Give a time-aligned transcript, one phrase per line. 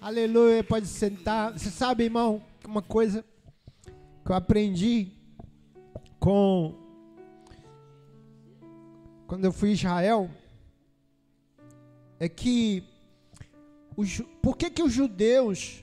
[0.00, 1.52] Aleluia, pode sentar.
[1.52, 3.24] Você sabe, irmão, uma coisa
[4.24, 5.08] que eu aprendi
[6.20, 6.74] com
[9.26, 10.30] quando eu fui a Israel
[12.20, 12.84] é que
[13.96, 15.82] os, por que que os judeus,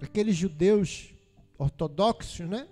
[0.00, 1.14] aqueles judeus
[1.58, 2.68] ortodoxos, né?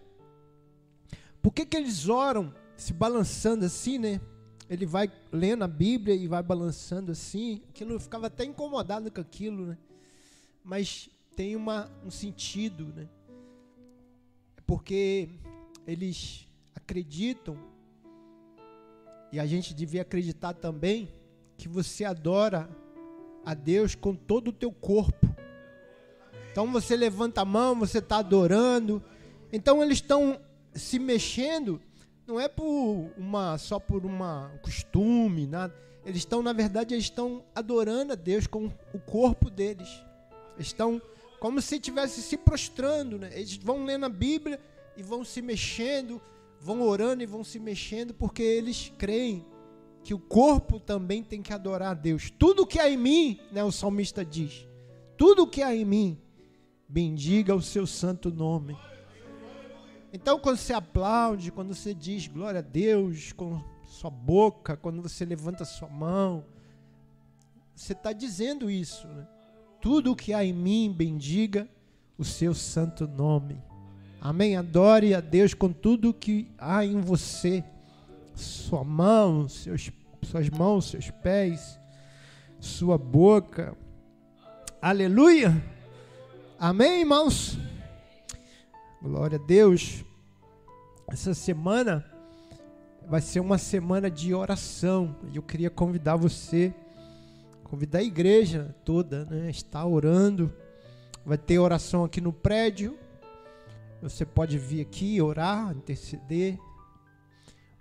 [1.41, 4.21] Por que que eles oram se balançando assim, né?
[4.69, 7.63] Ele vai lendo a Bíblia e vai balançando assim.
[7.71, 9.79] Aquilo eu ficava até incomodado com aquilo, né?
[10.65, 13.07] Mas tem uma, um sentido, né?
[14.67, 15.29] Porque
[15.87, 17.59] eles acreditam
[19.31, 21.13] e a gente devia acreditar também
[21.57, 22.69] que você adora
[23.45, 25.29] a Deus com todo o teu corpo.
[26.51, 29.03] Então você levanta a mão, você está adorando.
[29.53, 30.41] Então eles estão
[30.73, 31.81] se mexendo,
[32.27, 35.75] não é por uma só por uma costume, nada.
[36.07, 40.04] Eles estão, na verdade, eles estão adorando a Deus com o corpo deles.
[40.59, 41.01] Estão
[41.41, 43.31] como se estivesse se prostrando, né?
[43.35, 44.61] Eles vão lendo a Bíblia
[44.97, 46.21] e vão se mexendo,
[46.61, 49.45] vão orando e vão se mexendo porque eles creem
[50.03, 52.31] que o corpo também tem que adorar a Deus.
[52.31, 54.67] Tudo que há em mim, né, o salmista diz,
[55.17, 56.19] tudo que há em mim,
[56.89, 58.77] bendiga o seu santo nome.
[60.13, 65.25] Então, quando você aplaude, quando você diz glória a Deus com sua boca, quando você
[65.25, 66.45] levanta sua mão,
[67.75, 69.09] você está dizendo isso.
[69.09, 69.27] Né?
[69.85, 71.69] Tudo o que há em mim, bendiga
[72.17, 73.63] o seu santo nome.
[74.19, 74.57] Amém?
[74.57, 77.63] Adore a Deus com tudo o que há em você.
[78.35, 79.91] Sua mão, seus,
[80.23, 81.79] suas mãos, seus pés,
[82.59, 83.77] sua boca.
[84.81, 85.63] Aleluia.
[86.59, 87.59] Amém, irmãos?
[89.03, 90.03] Glória a Deus.
[91.07, 92.03] Essa semana
[93.07, 95.15] vai ser uma semana de oração.
[95.31, 96.73] E eu queria convidar você,
[97.65, 99.51] convidar a igreja toda, né?
[99.51, 100.53] Estar orando.
[101.27, 102.97] Vai ter oração aqui no prédio
[104.05, 106.59] você pode vir aqui orar, interceder.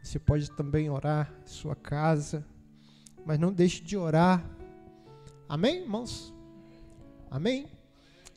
[0.02, 2.48] Você pode também orar em sua casa.
[3.26, 4.42] Mas não deixe de orar.
[5.50, 6.34] Amém, irmãos?
[7.30, 7.68] Amém?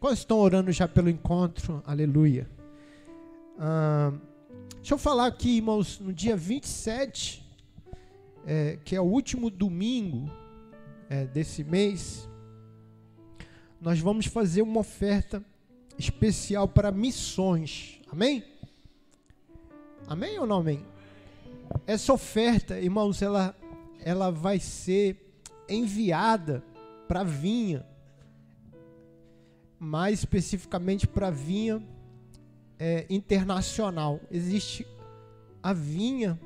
[0.00, 1.80] Quantos estão orando já pelo encontro?
[1.86, 2.50] Aleluia.
[3.56, 4.12] Ah,
[4.78, 7.48] deixa eu falar aqui, irmãos, no dia 27,
[8.44, 10.28] é, que é o último domingo
[11.08, 12.28] é, desse mês,
[13.80, 15.44] nós vamos fazer uma oferta
[15.98, 18.00] especial para missões.
[18.10, 18.44] Amém?
[20.06, 20.84] Amém ou não amém?
[21.86, 23.56] Essa oferta, irmãos, ela,
[24.00, 26.62] ela vai ser enviada
[27.08, 27.84] para vinha,
[29.78, 31.82] mais especificamente para vinha
[32.78, 34.20] é, internacional.
[34.30, 34.86] Existe
[35.62, 36.38] a vinha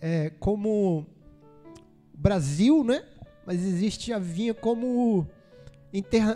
[0.00, 1.06] é, como
[2.14, 3.04] Brasil, né?
[3.48, 5.26] Mas existe a vinha como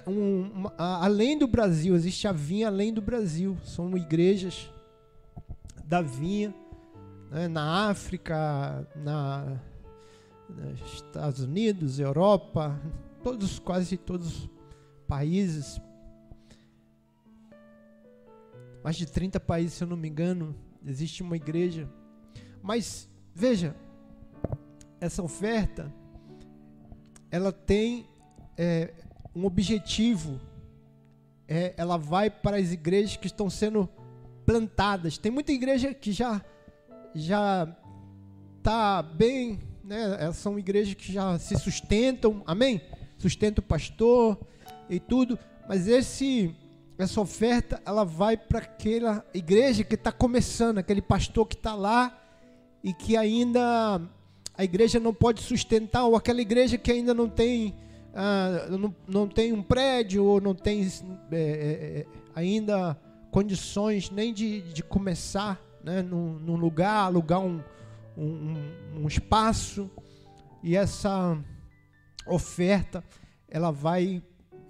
[0.06, 3.54] um, uma, além do Brasil, existe a vinha além do Brasil.
[3.64, 4.72] São igrejas
[5.84, 6.54] da vinha
[7.30, 9.60] né, na África, na,
[10.48, 12.80] nos Estados Unidos, Europa,
[13.22, 14.50] todos, quase todos os
[15.06, 15.78] países.
[18.82, 21.86] Mais de 30 países, se eu não me engano, existe uma igreja.
[22.62, 23.76] Mas veja,
[24.98, 25.92] essa oferta
[27.32, 28.06] ela tem
[28.59, 28.93] é,
[29.34, 30.38] um objetivo.
[31.48, 33.88] É, ela vai para as igrejas que estão sendo
[34.44, 35.16] plantadas.
[35.16, 36.44] Tem muita igreja que já
[37.15, 37.75] já
[38.62, 40.31] tá bem, né?
[40.32, 42.81] São igrejas que já se sustentam, amém?
[43.19, 44.38] Sustenta o pastor
[44.88, 45.38] e tudo.
[45.66, 46.54] Mas esse
[46.98, 52.19] essa oferta ela vai para aquela igreja que está começando, aquele pastor que está lá
[52.84, 54.00] e que ainda
[54.56, 57.74] a igreja não pode sustentar, ou aquela igreja que ainda não tem
[58.14, 60.86] ah, não, não tem um prédio ou não tem
[61.30, 62.98] é, é, é, ainda
[63.30, 67.62] condições nem de, de começar né, num, num lugar, alugar um,
[68.16, 68.54] um,
[68.96, 69.91] um espaço
[70.62, 71.38] e essa
[72.26, 73.02] oferta
[73.48, 74.22] ela vai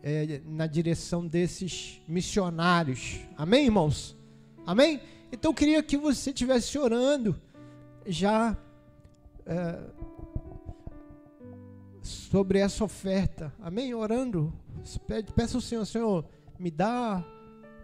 [0.03, 3.21] é, na direção desses missionários.
[3.37, 4.17] Amém, irmãos?
[4.65, 5.01] Amém?
[5.33, 7.41] Então eu queria que você estivesse orando
[8.07, 8.57] já
[12.03, 13.53] sobre essa oferta.
[13.61, 13.95] Amém?
[13.95, 14.53] Orando.
[15.35, 16.25] Peça ao Senhor, Senhor,
[16.59, 17.25] me dá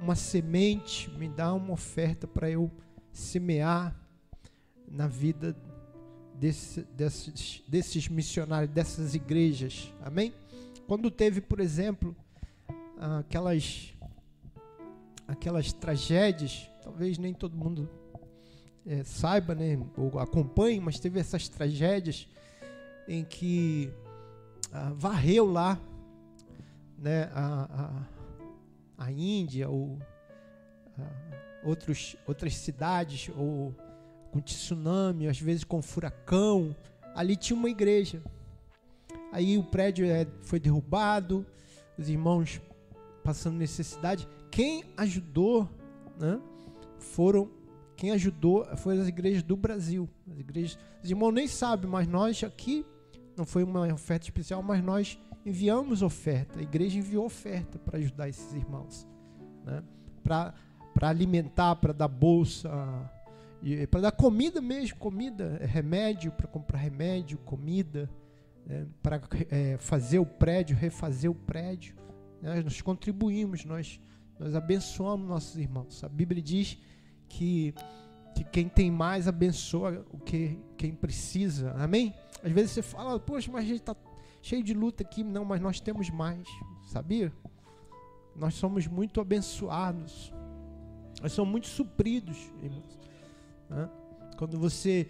[0.00, 2.70] uma semente, me dá uma oferta para eu
[3.12, 3.94] semear
[4.90, 5.56] na vida
[6.34, 9.93] desse, desses, desses missionários, dessas igrejas.
[10.02, 10.32] Amém?
[10.87, 12.16] Quando teve, por exemplo,
[13.19, 13.94] aquelas
[15.26, 17.88] aquelas tragédias, talvez nem todo mundo
[18.88, 22.26] é, saiba, né, ou acompanhe, mas teve essas tragédias
[23.06, 23.93] em que
[24.73, 25.79] ah, varreu lá
[26.99, 28.06] né, a,
[28.99, 29.99] a, a Índia ou
[30.99, 33.75] a, outros, outras cidades, ou
[34.31, 36.75] com tsunami, às vezes com furacão,
[37.14, 38.23] ali tinha uma igreja.
[39.31, 41.44] Aí o prédio é, foi derrubado,
[41.99, 42.61] os irmãos
[43.23, 44.26] passando necessidade.
[44.50, 45.69] Quem ajudou,
[46.19, 46.40] né,
[46.99, 47.57] foram
[47.99, 50.09] quem ajudou foram as igrejas do Brasil.
[50.31, 52.87] As igrejas, os irmãos nem sabem, mas nós aqui
[53.37, 56.61] não foi uma oferta especial, mas nós enviamos oferta.
[56.61, 59.05] A igreja enviou oferta para ajudar esses irmãos,
[59.65, 59.83] né?
[60.23, 60.55] Para
[61.00, 62.71] alimentar, para dar bolsa,
[63.91, 68.09] para dar comida mesmo, comida, remédio, para comprar remédio, comida,
[68.65, 68.87] né?
[69.03, 71.97] para é, fazer o prédio, refazer o prédio.
[72.41, 72.62] Né?
[72.62, 74.00] Nós contribuímos, nós,
[74.39, 76.05] nós abençoamos nossos irmãos.
[76.05, 76.79] A Bíblia diz
[77.28, 77.75] que,
[78.34, 81.72] que quem tem mais abençoa o que quem precisa.
[81.72, 82.14] Amém?
[82.42, 83.96] Às vezes você fala, poxa, mas a gente está
[84.40, 85.25] cheio de luta aqui.
[85.25, 86.46] Não, mas nós temos mais,
[86.86, 87.32] sabia?
[88.34, 90.32] Nós somos muito abençoados.
[91.20, 92.98] Nós somos muito supridos, irmãos.
[93.69, 93.88] Né?
[94.36, 95.08] Quando você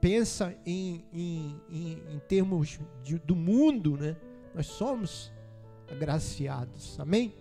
[0.00, 4.16] pensa em, em, em, em termos de, do mundo, né?
[4.54, 5.30] nós somos
[5.90, 6.98] agraciados.
[6.98, 7.34] Amém?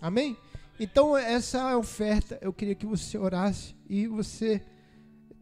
[0.00, 0.36] Amém?
[0.78, 4.62] Então, essa oferta, eu queria que você orasse e você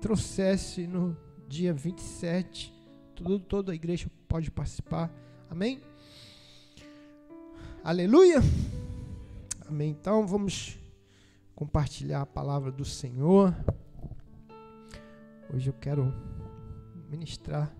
[0.00, 1.16] trouxesse no
[1.48, 2.72] dia 27.
[3.16, 5.10] Tudo, toda a igreja pode participar.
[5.50, 5.80] Amém?
[7.82, 8.40] Aleluia!
[9.66, 9.90] Amém.
[9.90, 10.78] Então, vamos
[11.56, 13.52] compartilhar a palavra do Senhor.
[15.52, 16.14] Hoje eu quero
[17.10, 17.74] ministrar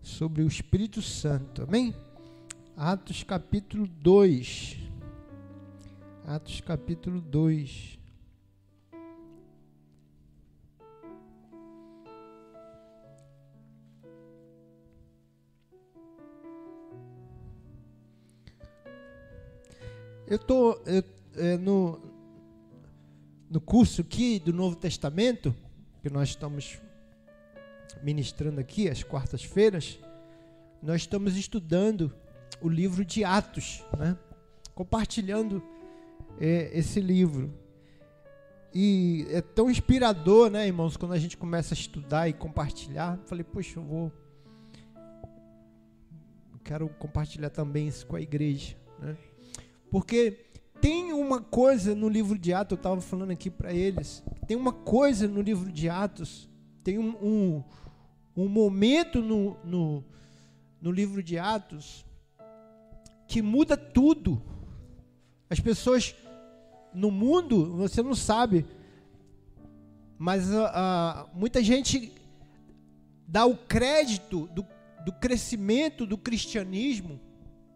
[0.00, 1.62] sobre o Espírito Santo.
[1.62, 1.94] Amém?
[2.76, 4.81] Atos capítulo 2.
[6.24, 7.98] Atos capítulo 2.
[20.28, 22.00] Eu estou é, no,
[23.50, 25.52] no curso aqui do Novo Testamento,
[26.00, 26.80] que nós estamos
[28.00, 29.98] ministrando aqui às quartas-feiras,
[30.80, 32.14] nós estamos estudando
[32.60, 34.16] o livro de Atos, né?
[34.72, 35.71] compartilhando
[36.42, 37.54] é, esse livro.
[38.74, 43.16] E é tão inspirador, né, irmãos, quando a gente começa a estudar e compartilhar.
[43.26, 44.12] Falei, poxa, eu vou.
[46.64, 48.76] Quero compartilhar também isso com a igreja.
[48.98, 49.16] Né?
[49.88, 50.46] Porque
[50.80, 54.24] tem uma coisa no livro de Atos, eu estava falando aqui para eles.
[54.48, 56.48] Tem uma coisa no livro de Atos,
[56.82, 57.64] tem um, um,
[58.36, 60.04] um momento no, no,
[60.80, 62.04] no livro de Atos
[63.28, 64.42] que muda tudo.
[65.48, 66.14] As pessoas
[66.94, 68.66] no mundo, você não sabe,
[70.18, 72.12] mas uh, muita gente
[73.26, 74.66] dá o crédito do,
[75.04, 77.20] do crescimento do cristianismo,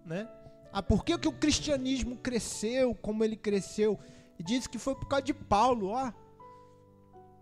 [0.05, 0.29] né?
[0.73, 3.99] Ah, por que, que o cristianismo cresceu como ele cresceu?
[4.39, 6.13] E diz que foi por causa de Paulo, ó.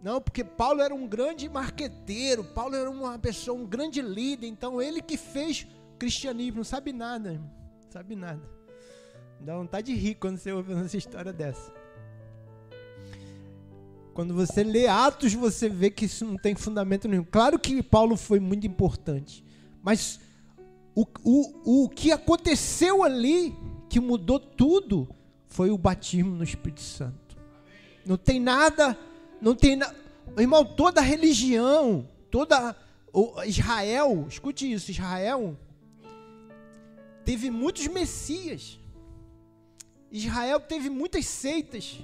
[0.01, 4.81] Não, porque Paulo era um grande marqueteiro, Paulo era uma pessoa, um grande líder, então
[4.81, 5.67] ele que fez
[5.99, 7.51] cristianismo, não sabe nada, irmão,
[7.91, 8.43] sabe nada.
[9.41, 11.73] Dá vontade de rir quando você ouve essa história dessa.
[14.15, 17.25] Quando você lê Atos, você vê que isso não tem fundamento nenhum.
[17.25, 19.45] Claro que Paulo foi muito importante,
[19.83, 20.21] mas
[20.95, 23.55] o, o, o que aconteceu ali,
[23.89, 25.09] que mudou tudo,
[25.49, 27.37] foi o batismo no Espírito Santo.
[28.07, 28.97] Não tem nada,
[29.41, 29.95] não tem nada.
[30.39, 32.77] Irmão, toda religião, toda.
[33.47, 35.57] Israel, escute isso: Israel
[37.25, 38.79] teve muitos messias.
[40.15, 41.99] Israel teve muitas seitas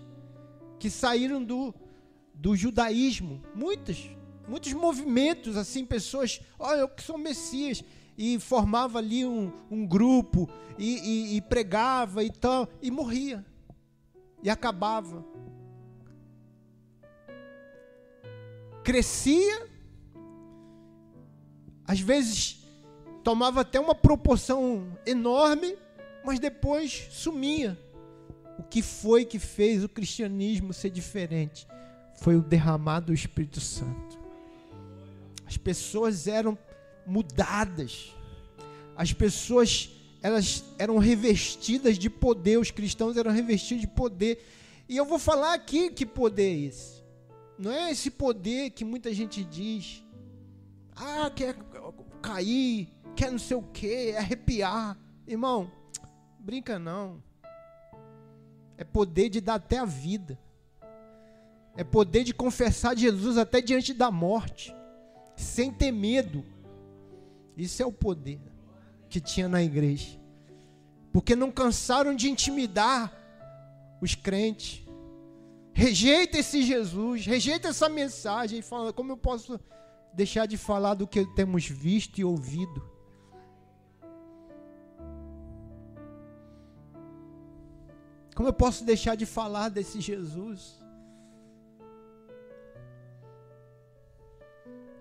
[0.80, 1.72] que saíram do,
[2.34, 3.40] do judaísmo.
[3.54, 4.10] Muitas,
[4.48, 7.84] muitos movimentos, assim, pessoas, olha, eu que sou Messias.
[8.18, 13.46] E formava ali um, um grupo e, e, e pregava e tal, e morria.
[14.42, 15.24] E acabava.
[18.82, 19.68] Crescia,
[21.86, 22.66] às vezes
[23.22, 25.78] tomava até uma proporção enorme,
[26.24, 27.78] mas depois sumia
[28.60, 31.66] o que foi que fez o cristianismo ser diferente?
[32.16, 34.18] Foi o derramado do Espírito Santo.
[35.46, 36.58] As pessoas eram
[37.06, 38.14] mudadas.
[38.94, 39.90] As pessoas
[40.22, 44.44] elas eram revestidas de poder, os cristãos eram revestidos de poder.
[44.86, 47.02] E eu vou falar aqui que poder é esse.
[47.58, 50.04] Não é esse poder que muita gente diz.
[50.94, 51.56] Ah, quer
[52.20, 54.98] cair, quer não sei o que, arrepiar.
[55.26, 55.72] Irmão,
[56.38, 57.22] brinca não.
[58.80, 60.36] É poder de dar até a vida.
[61.76, 64.74] É poder de confessar Jesus até diante da morte,
[65.36, 66.44] sem ter medo.
[67.56, 68.40] Isso é o poder
[69.08, 70.18] que tinha na igreja.
[71.12, 73.12] porque não cansaram de intimidar
[74.00, 74.86] os crentes.
[75.72, 79.60] Rejeita esse Jesus, rejeita essa mensagem e fala: como eu posso
[80.14, 82.82] deixar de falar do que temos visto e ouvido?
[88.40, 90.82] Como eu posso deixar de falar desse Jesus?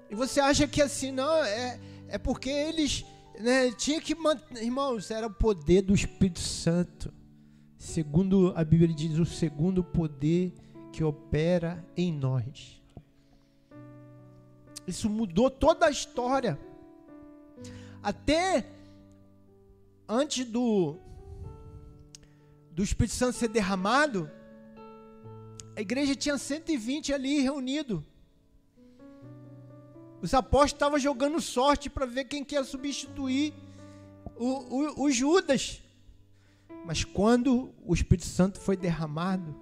[0.10, 1.80] E você acha que assim, não, é,
[2.10, 3.06] é porque eles
[3.40, 7.14] né, tinha que manter, irmãos, era o poder do Espírito Santo.
[7.78, 10.54] Segundo a Bíblia diz, o segundo poder
[10.92, 12.82] que opera em nós.
[14.86, 16.60] Isso mudou toda a história.
[18.04, 18.66] Até
[20.10, 20.98] antes do
[22.80, 24.32] do Espírito Santo ser derramado,
[25.76, 28.02] a igreja tinha 120 ali reunido.
[30.22, 33.54] Os apóstolos estavam jogando sorte para ver quem quer substituir
[34.38, 35.84] o, o, o Judas.
[36.86, 39.54] Mas quando o Espírito Santo foi derramado,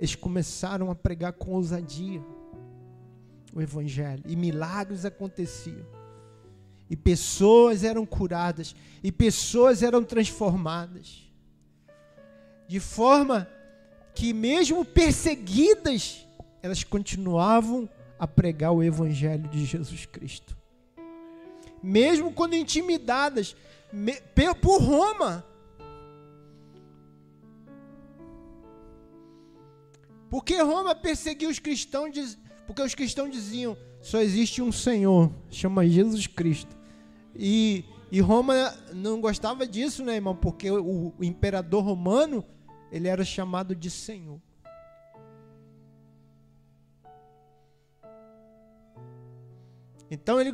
[0.00, 2.20] eles começaram a pregar com ousadia
[3.54, 5.86] o Evangelho, e milagres aconteciam
[6.88, 11.24] e pessoas eram curadas, e pessoas eram transformadas.
[12.68, 13.48] De forma
[14.14, 16.26] que, mesmo perseguidas,
[16.62, 17.88] elas continuavam
[18.18, 20.56] a pregar o Evangelho de Jesus Cristo.
[21.82, 23.54] Mesmo quando intimidadas
[24.60, 25.44] por Roma.
[30.28, 36.26] Porque Roma perseguiu os cristãos, porque os cristãos diziam: só existe um Senhor, chama Jesus
[36.26, 36.75] Cristo.
[37.38, 40.34] E, e Roma não gostava disso, né, irmão?
[40.34, 42.44] Porque o, o imperador romano,
[42.90, 44.40] ele era chamado de Senhor.
[50.10, 50.52] Então ele,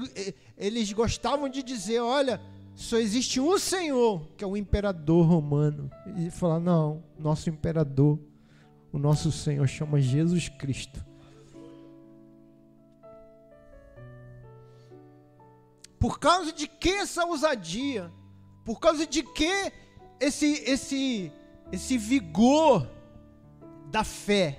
[0.56, 2.40] eles gostavam de dizer: olha,
[2.74, 5.90] só existe um Senhor, que é o imperador romano.
[6.16, 8.18] E falar: não, nosso imperador,
[8.90, 11.11] o nosso Senhor chama Jesus Cristo.
[16.02, 18.12] Por causa de que essa ousadia?
[18.64, 19.72] Por causa de que
[20.18, 21.32] esse esse
[21.70, 22.90] esse vigor
[23.88, 24.58] da fé?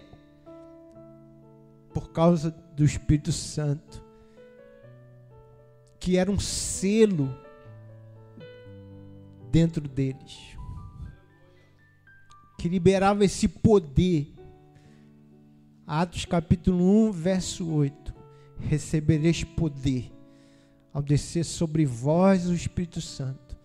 [1.93, 4.01] Por causa do Espírito Santo,
[5.99, 7.37] que era um selo
[9.51, 10.57] dentro deles,
[12.57, 14.33] que liberava esse poder.
[15.85, 18.15] Atos capítulo 1, verso 8:
[18.61, 20.22] Recebereis poder
[20.93, 23.57] ao descer sobre vós o Espírito Santo,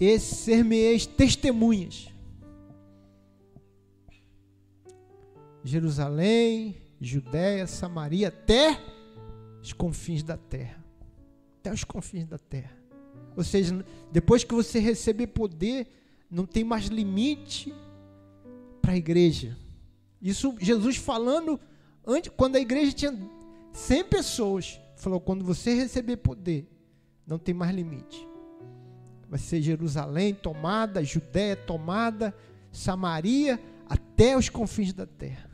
[0.00, 2.08] e ser-me-eis testemunhas.
[5.64, 8.80] Jerusalém, Judéia, Samaria, até
[9.60, 10.82] os confins da terra.
[11.58, 12.76] Até os confins da terra.
[13.36, 15.88] Ou seja, depois que você receber poder,
[16.30, 17.74] não tem mais limite
[18.80, 19.56] para a igreja.
[20.22, 21.60] Isso Jesus falando
[22.06, 23.18] antes, quando a igreja tinha
[23.72, 26.68] 100 pessoas falou: quando você receber poder,
[27.26, 28.26] não tem mais limite.
[29.28, 32.34] Vai ser Jerusalém tomada, Judéia tomada,
[32.70, 35.50] Samaria, até os confins da terra,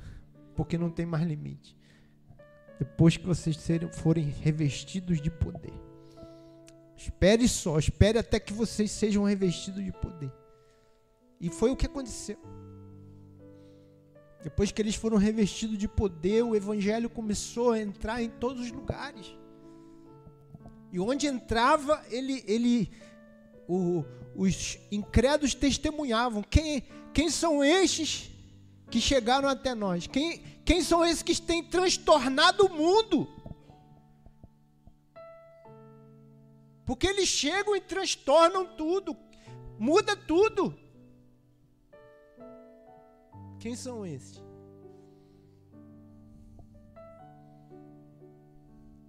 [0.55, 1.77] porque não tem mais limite.
[2.79, 3.59] Depois que vocês
[3.93, 5.73] forem revestidos de poder.
[6.97, 10.33] Espere só, espere até que vocês sejam revestidos de poder.
[11.41, 12.39] E foi o que aconteceu.
[14.43, 18.73] Depois que eles foram revestidos de poder, o evangelho começou a entrar em todos os
[18.73, 19.35] lugares.
[20.93, 22.91] E onde entrava, ele, ele,
[23.69, 26.43] o, os incrédulos testemunhavam.
[26.43, 26.83] Quem,
[27.15, 28.31] quem são estes
[28.91, 30.07] que chegaram até nós?
[30.09, 33.29] Quem, quem são esses que têm transtornado o mundo?
[36.85, 39.17] Porque eles chegam e transtornam tudo,
[39.79, 40.82] muda tudo.
[43.63, 44.43] Quem são esses?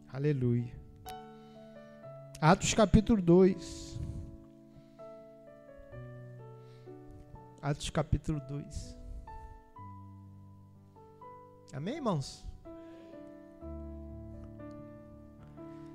[0.08, 0.72] Aleluia.
[2.40, 4.00] Atos capítulo 2.
[7.64, 8.96] Atos capítulo 2.
[11.74, 12.46] Amém, irmãos?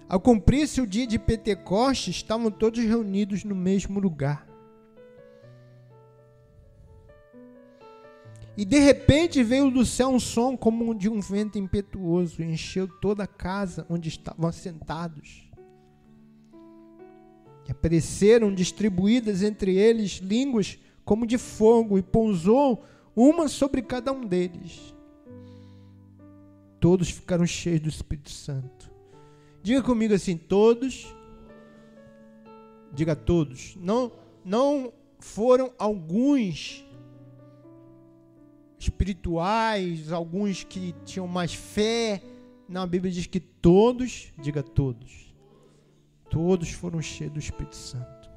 [0.08, 4.47] Ao cumprir-se o dia de Pentecostes, estavam todos reunidos no mesmo lugar.
[8.58, 12.88] E de repente veio do céu um som como de um vento impetuoso, e encheu
[12.88, 15.48] toda a casa onde estavam sentados.
[17.68, 22.84] E apareceram distribuídas entre eles línguas como de fogo, e pousou
[23.14, 24.92] uma sobre cada um deles.
[26.80, 28.90] Todos ficaram cheios do Espírito Santo.
[29.62, 31.14] Diga comigo assim: todos
[32.92, 33.76] Diga todos.
[33.76, 34.10] Não,
[34.44, 36.84] não foram alguns
[38.78, 42.22] espirituais, alguns que tinham mais fé.
[42.68, 45.34] Não, a Bíblia diz que todos, diga todos,
[46.30, 48.30] todos foram cheios do Espírito Santo.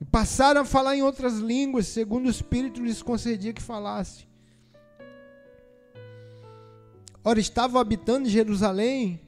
[0.00, 4.26] E passaram a falar em outras línguas, segundo o Espírito lhes concedia que falasse.
[7.24, 9.20] Ora, estavam habitando em Jerusalém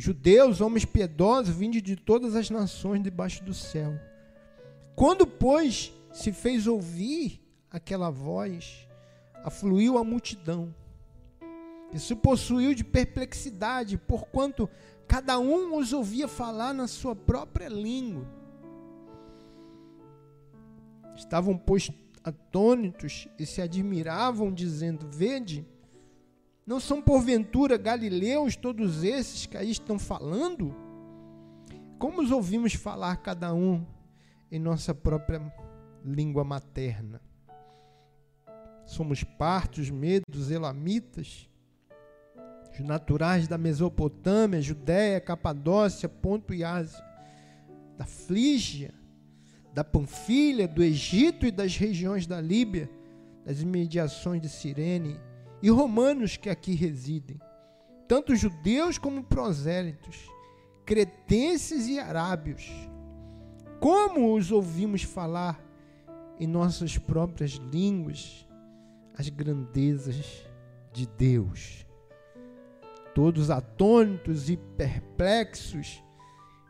[0.00, 3.92] judeus, homens piedosos, vindos de todas as nações debaixo do céu.
[4.96, 8.88] Quando, pois, se fez ouvir aquela voz,
[9.44, 10.74] afluiu a multidão.
[11.92, 14.68] E se possuiu de perplexidade, porquanto
[15.08, 18.26] cada um os ouvia falar na sua própria língua.
[21.16, 21.90] Estavam, pois,
[22.22, 25.66] atônitos e se admiravam, dizendo: Vede,
[26.66, 30.74] não são porventura galileus todos esses que aí estão falando?
[31.98, 33.84] Como os ouvimos falar cada um
[34.50, 35.52] em nossa própria
[36.04, 37.20] língua materna?
[38.90, 41.48] Somos partos, medos, elamitas,
[42.72, 47.00] os naturais da Mesopotâmia, Judéia, Capadócia, Ponto e Ásia,
[47.96, 48.92] da Frígia,
[49.72, 52.90] da Panfilha, do Egito e das regiões da Líbia,
[53.44, 55.20] das imediações de Cirene
[55.62, 57.40] e romanos que aqui residem,
[58.08, 60.16] tanto judeus como prosélitos,
[60.84, 62.68] cretenses e arábios.
[63.78, 65.64] Como os ouvimos falar
[66.40, 68.49] em nossas próprias línguas
[69.20, 70.46] as grandezas
[70.94, 71.86] de Deus.
[73.14, 76.02] Todos atônitos e perplexos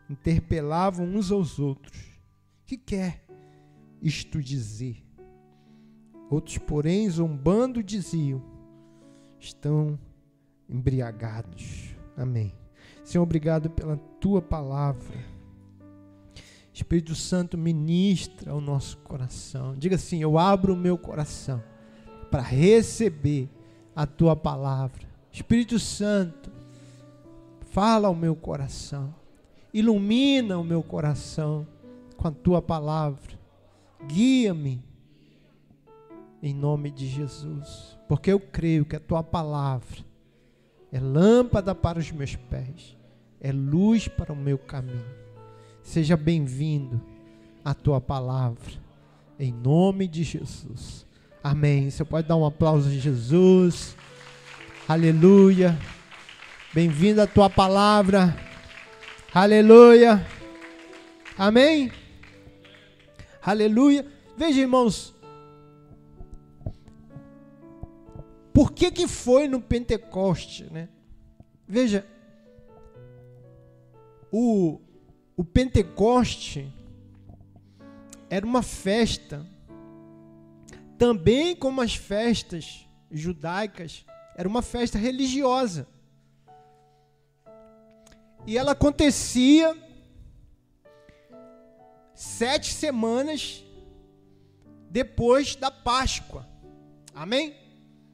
[0.08, 2.20] interpelavam uns aos outros.
[2.66, 3.24] Que quer
[4.02, 5.00] isto dizer?
[6.28, 8.42] Outros, porém, zombando, diziam:
[9.38, 9.96] estão
[10.68, 11.94] embriagados.
[12.16, 12.52] Amém.
[13.04, 15.18] Senhor, obrigado pela tua palavra.
[16.72, 19.76] Espírito Santo, ministra o nosso coração.
[19.76, 21.69] Diga assim: Eu abro o meu coração
[22.30, 23.48] para receber
[23.94, 25.02] a tua palavra.
[25.32, 26.50] Espírito Santo,
[27.70, 29.14] fala ao meu coração.
[29.72, 31.66] Ilumina o meu coração
[32.16, 33.38] com a tua palavra.
[34.06, 34.82] Guia-me
[36.42, 40.04] em nome de Jesus, porque eu creio que a tua palavra
[40.90, 42.96] é lâmpada para os meus pés,
[43.40, 45.04] é luz para o meu caminho.
[45.82, 47.00] Seja bem-vindo
[47.64, 48.72] a tua palavra,
[49.38, 51.06] em nome de Jesus.
[51.42, 51.90] Amém.
[51.90, 53.96] Você pode dar um aplauso a Jesus.
[54.88, 55.78] Aleluia.
[56.72, 58.36] Bem-vindo a tua palavra.
[59.32, 60.26] Aleluia.
[61.36, 61.90] Amém.
[63.42, 64.06] Aleluia.
[64.36, 65.14] Veja, irmãos,
[68.60, 70.70] Por que, que foi no Pentecoste?
[70.70, 70.88] Né?
[71.66, 72.06] Veja,
[74.30, 74.80] o,
[75.36, 76.70] o Pentecoste
[78.28, 79.46] era uma festa,
[81.00, 84.04] também como as festas judaicas,
[84.36, 85.88] era uma festa religiosa.
[88.46, 89.74] E ela acontecia
[92.14, 93.64] sete semanas
[94.90, 96.46] depois da Páscoa.
[97.14, 97.56] Amém?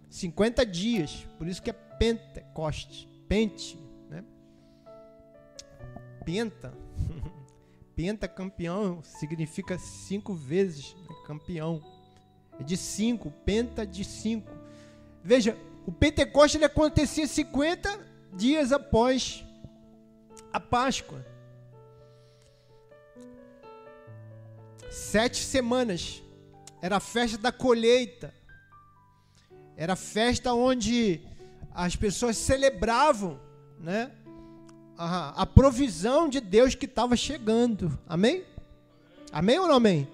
[0.09, 3.77] 50 dias, por isso que é Pentecoste, Pente,
[4.09, 4.25] né?
[6.25, 6.72] Penta,
[7.96, 11.16] Penta campeão significa cinco vezes né?
[11.27, 11.83] campeão,
[12.64, 14.50] de cinco, Penta de cinco.
[15.22, 17.98] Veja, o Pentecoste ele acontecia 50
[18.32, 19.44] dias após
[20.52, 21.24] a Páscoa.
[24.90, 26.22] Sete semanas.
[26.82, 28.32] Era a festa da colheita.
[29.76, 31.20] Era festa onde
[31.74, 33.38] as pessoas celebravam,
[33.78, 34.10] né?
[34.96, 37.98] A, a provisão de Deus que estava chegando.
[38.08, 38.44] Amém?
[39.30, 40.08] Amém ou não amém?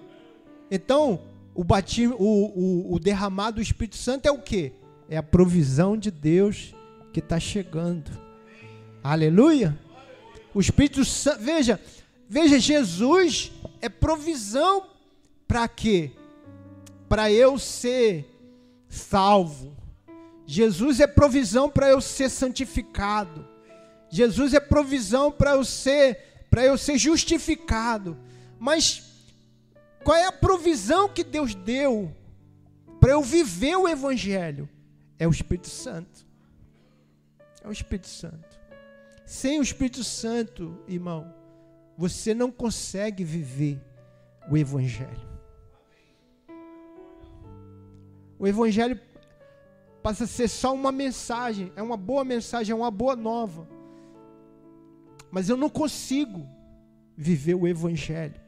[0.69, 1.21] Então,
[1.55, 4.73] o, batismo, o, o, o derramado do Espírito Santo é o que?
[5.09, 6.73] É a provisão de Deus
[7.11, 8.11] que está chegando.
[9.03, 9.77] Aleluia!
[10.53, 11.79] O Espírito Santo, veja,
[12.27, 14.87] veja, Jesus é provisão
[15.47, 16.11] para quê?
[17.09, 18.25] Para eu ser
[18.87, 19.75] salvo.
[20.45, 23.47] Jesus é provisão para eu ser santificado.
[24.09, 28.15] Jesus é provisão para eu ser para eu ser justificado.
[28.59, 29.02] Mas
[30.03, 32.13] qual é a provisão que Deus deu
[32.99, 34.69] para eu viver o evangelho?
[35.17, 36.25] É o Espírito Santo.
[37.63, 38.59] É o Espírito Santo.
[39.25, 41.33] Sem o Espírito Santo, irmão,
[41.97, 43.81] você não consegue viver
[44.49, 45.33] o evangelho.
[48.37, 48.99] O Evangelho
[50.01, 53.65] passa a ser só uma mensagem, é uma boa mensagem, é uma boa nova.
[55.31, 56.45] Mas eu não consigo
[57.15, 58.42] viver o Evangelho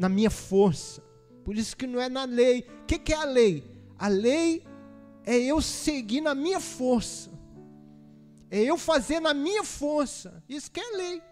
[0.00, 1.02] na minha força.
[1.44, 2.60] Por isso que não é na lei.
[2.82, 3.62] O que, que é a lei?
[3.98, 4.64] A lei
[5.26, 7.30] é eu seguir na minha força.
[8.50, 10.42] É eu fazer na minha força.
[10.48, 11.22] Isso que é lei.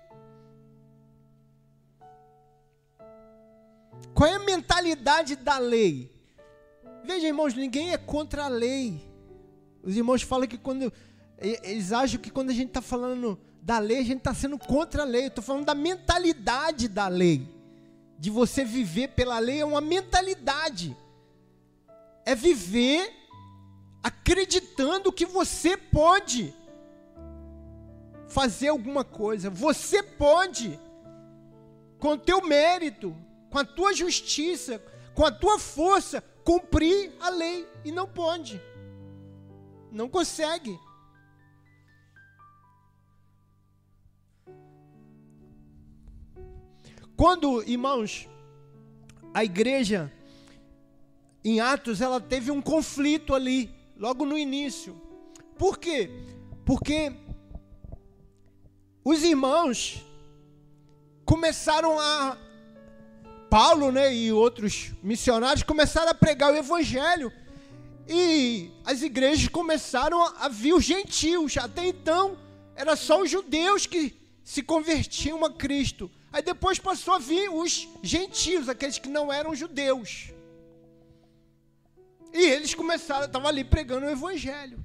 [4.14, 6.12] Qual é a mentalidade da lei?
[7.04, 9.00] Veja, irmãos, ninguém é contra a lei.
[9.82, 10.92] Os irmãos falam que quando.
[11.38, 15.04] Eles acham que quando a gente está falando da lei, a gente está sendo contra
[15.04, 15.24] a lei.
[15.24, 17.57] Eu estou falando da mentalidade da lei.
[18.18, 20.96] De você viver pela lei é uma mentalidade.
[22.26, 23.14] É viver
[24.02, 26.54] acreditando que você pode
[28.28, 29.48] fazer alguma coisa.
[29.48, 30.78] Você pode,
[31.98, 33.16] com o teu mérito,
[33.50, 34.82] com a tua justiça,
[35.14, 37.66] com a tua força, cumprir a lei.
[37.84, 38.60] E não pode.
[39.90, 40.78] Não consegue.
[47.18, 48.28] Quando, irmãos,
[49.34, 50.08] a igreja
[51.44, 54.94] em Atos, ela teve um conflito ali, logo no início.
[55.58, 56.08] Por quê?
[56.64, 57.12] Porque
[59.04, 60.00] os irmãos
[61.24, 62.38] começaram a
[63.50, 67.32] Paulo, né, e outros missionários começaram a pregar o evangelho
[68.06, 71.56] e as igrejas começaram a vir os gentios.
[71.56, 72.38] Até então
[72.76, 76.08] era só os judeus que se convertiam a Cristo.
[76.32, 80.30] Aí depois passou a vir os gentios, aqueles que não eram judeus.
[82.32, 84.84] E eles começaram, estavam ali pregando o evangelho.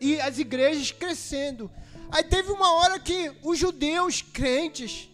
[0.00, 1.70] E as igrejas crescendo.
[2.10, 5.08] Aí teve uma hora que os judeus crentes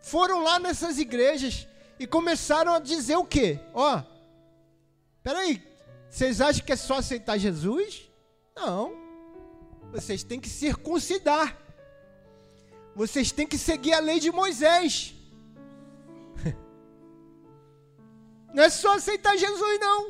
[0.00, 1.66] foram lá nessas igrejas
[1.98, 3.58] e começaram a dizer o quê?
[3.74, 4.02] Ó,
[5.22, 5.62] peraí,
[6.08, 8.08] vocês acham que é só aceitar Jesus?
[8.54, 8.94] Não.
[9.92, 11.65] Vocês têm que circuncidar.
[12.96, 15.14] Vocês têm que seguir a lei de Moisés.
[18.54, 20.08] Não é só aceitar Jesus, não.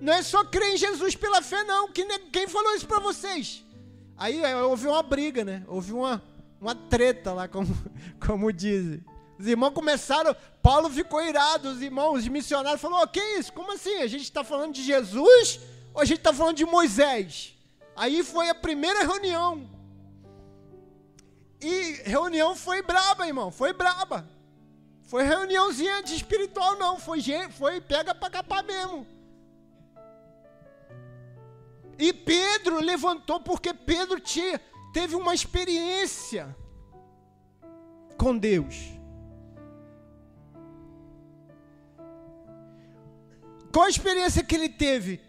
[0.00, 1.88] Não é só crer em Jesus pela fé, não.
[2.32, 3.64] Quem falou isso para vocês?
[4.18, 5.62] Aí é, houve uma briga, né?
[5.68, 6.20] Houve uma,
[6.60, 7.68] uma treta lá, como,
[8.26, 9.04] como dizem.
[9.38, 13.52] Os irmãos começaram, Paulo ficou irado, os irmãos, os missionários falaram, o que isso?
[13.52, 13.98] Como assim?
[13.98, 15.60] A gente está falando de Jesus
[15.94, 17.54] ou a gente está falando de Moisés?
[17.94, 19.75] Aí foi a primeira reunião.
[21.60, 24.28] E reunião foi braba, irmão, foi braba.
[25.02, 29.06] Foi reuniãozinha de espiritual, não, foi, foi pega para capar mesmo.
[31.98, 34.60] E Pedro levantou porque Pedro tinha,
[34.92, 36.54] teve uma experiência
[38.18, 38.74] com Deus.
[43.72, 45.20] Qual a experiência que ele teve?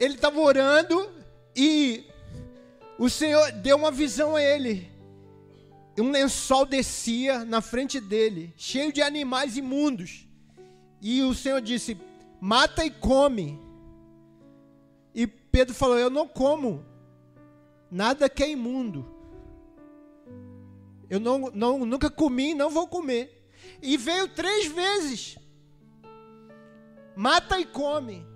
[0.00, 1.10] Ele estava orando
[1.54, 2.10] e
[2.98, 4.93] o Senhor deu uma visão a ele.
[6.02, 10.28] Um lençol descia na frente dele, cheio de animais imundos.
[11.00, 11.96] E o Senhor disse:
[12.40, 13.64] Mata e come.
[15.54, 16.84] Pedro falou: Eu não como
[17.88, 19.06] nada que é imundo.
[21.08, 23.48] Eu não, não, nunca comi e não vou comer.
[23.80, 25.38] E veio três vezes:
[27.14, 28.26] Mata e come.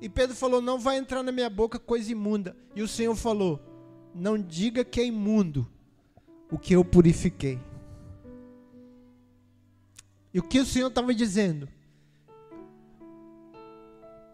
[0.00, 2.56] E Pedro falou: Não vai entrar na minha boca coisa imunda.
[2.74, 3.60] E o Senhor falou:
[4.14, 5.70] Não diga que é imundo
[6.50, 7.58] o que eu purifiquei.
[10.32, 11.68] E o que o Senhor estava dizendo?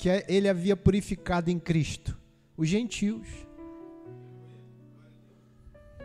[0.02, 2.18] que ele havia purificado em Cristo?
[2.56, 3.28] Os gentios.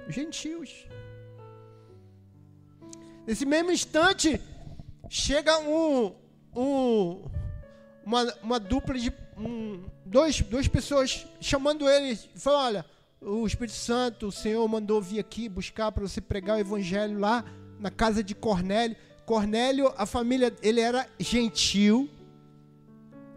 [0.07, 0.87] Os gentios.
[3.25, 4.39] Nesse mesmo instante,
[5.09, 6.13] chega um,
[6.55, 7.23] um
[8.05, 12.85] uma, uma dupla de um, dois, duas pessoas chamando ele e falando: Olha,
[13.21, 17.43] o Espírito Santo, o Senhor mandou vir aqui buscar para você pregar o evangelho lá
[17.79, 18.95] na casa de Cornélio.
[19.25, 22.09] Cornélio, a família, ele era gentil,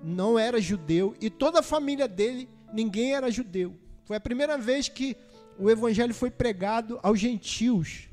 [0.02, 3.74] não era judeu e toda a família dele, ninguém era judeu.
[4.04, 5.16] Foi a primeira vez que
[5.58, 8.08] o evangelho foi pregado aos gentios.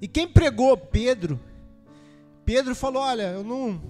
[0.00, 1.40] E quem pregou Pedro?
[2.44, 3.80] Pedro falou: Olha, eu não,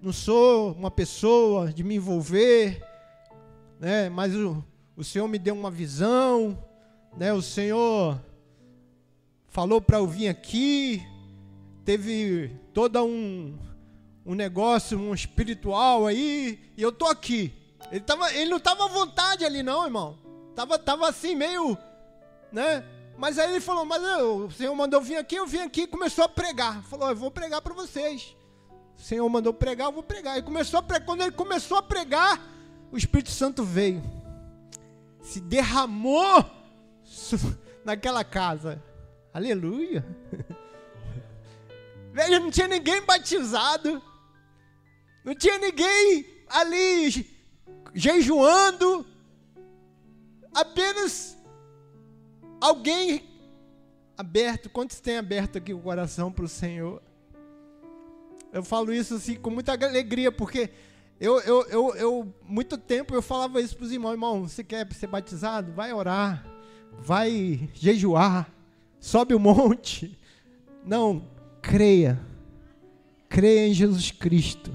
[0.00, 2.82] não sou uma pessoa de me envolver,
[3.80, 4.08] né?
[4.08, 4.64] mas o,
[4.98, 6.58] o Senhor me deu uma visão,
[7.16, 7.32] né?
[7.32, 8.20] o Senhor
[9.46, 11.00] falou para eu vir aqui,
[11.84, 13.56] teve toda um,
[14.26, 17.54] um negócio, um espiritual aí, e eu tô aqui.
[17.92, 20.18] Ele, tava, ele não estava à vontade ali, não, irmão.
[20.56, 21.78] Tava, tava assim, meio.
[22.50, 22.84] Né?
[23.16, 25.86] Mas aí ele falou: Mas eu, o Senhor mandou vir aqui, eu vim aqui e
[25.86, 26.82] começou a pregar.
[26.82, 28.36] Falou: Eu vou pregar para vocês.
[28.98, 30.36] O Senhor mandou pregar, eu vou pregar.
[30.36, 31.06] E começou a pregar.
[31.06, 32.42] Quando ele começou a pregar,
[32.90, 34.02] o Espírito Santo veio,
[35.28, 36.42] se derramou
[37.84, 38.82] naquela casa.
[39.32, 40.02] Aleluia.
[42.14, 44.02] Velho, não tinha ninguém batizado.
[45.22, 47.30] Não tinha ninguém ali
[47.92, 49.06] jejuando.
[50.54, 51.36] Apenas
[52.58, 53.28] alguém
[54.16, 54.70] aberto.
[54.70, 57.02] Quantos têm aberto aqui o coração para o Senhor?
[58.50, 60.70] Eu falo isso assim com muita alegria, porque
[61.20, 64.86] eu, eu, eu, eu muito tempo eu falava isso para os irmãos, irmão, você quer
[64.92, 65.72] ser batizado?
[65.72, 66.46] Vai orar,
[67.00, 68.52] vai jejuar,
[69.00, 70.16] sobe o monte.
[70.84, 71.24] Não,
[71.60, 72.20] creia.
[73.28, 74.72] Creia em Jesus Cristo.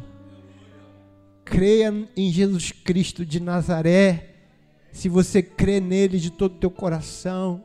[1.46, 4.36] Creia em Jesus Cristo de Nazaré.
[4.92, 7.64] Se você crê nele de todo o teu coração,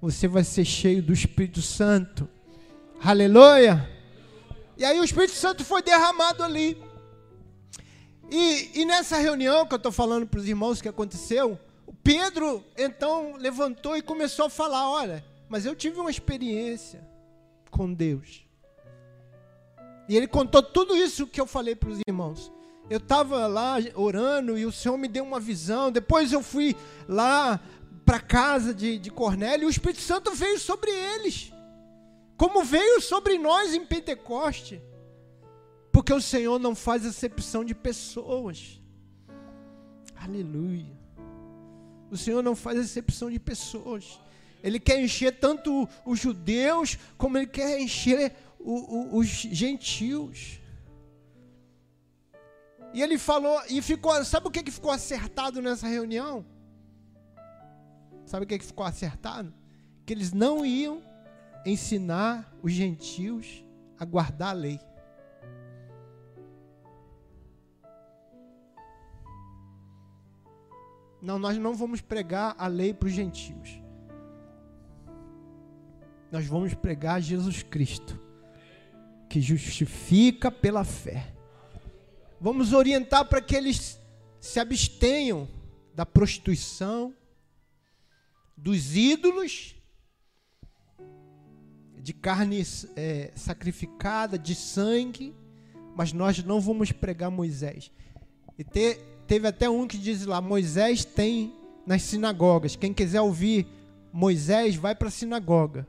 [0.00, 2.28] você vai ser cheio do Espírito Santo.
[3.02, 3.88] Aleluia!
[4.76, 6.76] E aí o Espírito Santo foi derramado ali.
[8.30, 12.64] E, e nessa reunião que eu estou falando para os irmãos que aconteceu, o Pedro
[12.76, 17.06] então levantou e começou a falar: Olha, mas eu tive uma experiência
[17.70, 18.44] com Deus.
[20.08, 22.52] E ele contou tudo isso que eu falei para os irmãos.
[22.90, 25.90] Eu estava lá orando e o Senhor me deu uma visão.
[25.90, 26.76] Depois eu fui
[27.08, 27.58] lá
[28.04, 31.50] para a casa de, de Cornélio e o Espírito Santo veio sobre eles,
[32.36, 34.82] como veio sobre nós em Pentecoste.
[35.94, 38.82] Porque o Senhor não faz acepção de pessoas.
[40.16, 40.98] Aleluia.
[42.10, 44.20] O Senhor não faz acepção de pessoas.
[44.60, 50.58] Ele quer encher tanto os judeus, como ele quer encher o, o, os gentios.
[52.92, 56.44] E ele falou, e ficou, sabe o que, que ficou acertado nessa reunião?
[58.26, 59.54] Sabe o que, que ficou acertado?
[60.04, 61.00] Que eles não iam
[61.64, 63.64] ensinar os gentios
[63.96, 64.80] a guardar a lei.
[71.24, 73.80] Não, nós não vamos pregar a lei para os gentios.
[76.30, 78.20] Nós vamos pregar Jesus Cristo,
[79.26, 81.32] que justifica pela fé.
[82.38, 83.98] Vamos orientar para que eles
[84.38, 85.48] se abstenham
[85.94, 87.14] da prostituição,
[88.54, 89.74] dos ídolos,
[92.02, 92.62] de carne
[92.96, 95.34] é, sacrificada, de sangue,
[95.96, 97.90] mas nós não vamos pregar Moisés.
[98.58, 101.54] E te, teve até um que diz lá: Moisés tem
[101.86, 102.76] nas sinagogas.
[102.76, 103.66] Quem quiser ouvir
[104.16, 105.84] Moisés, vai para a sinagoga.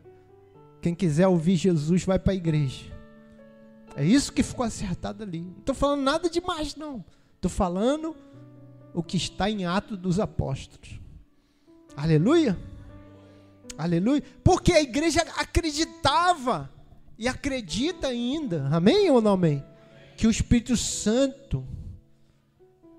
[0.82, 2.92] Quem quiser ouvir Jesus, vai para a igreja.
[3.96, 5.42] É isso que ficou acertado ali.
[5.42, 7.06] Não estou falando nada demais, não.
[7.36, 8.16] Estou falando
[8.96, 11.00] o que está em Atos dos Apóstolos.
[11.96, 12.58] Aleluia.
[13.78, 14.24] Aleluia.
[14.44, 16.72] Porque a igreja acreditava
[17.20, 18.68] e acredita ainda.
[18.72, 19.64] Amém ou não amém?
[20.18, 21.64] Que o Espírito Santo,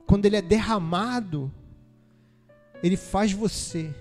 [0.06, 1.52] quando ele é derramado,
[2.82, 3.94] ele faz você.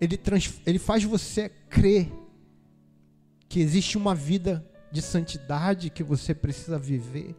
[0.00, 2.12] Ele, trans, ele faz você crer
[3.48, 7.34] que existe uma vida de santidade que você precisa viver.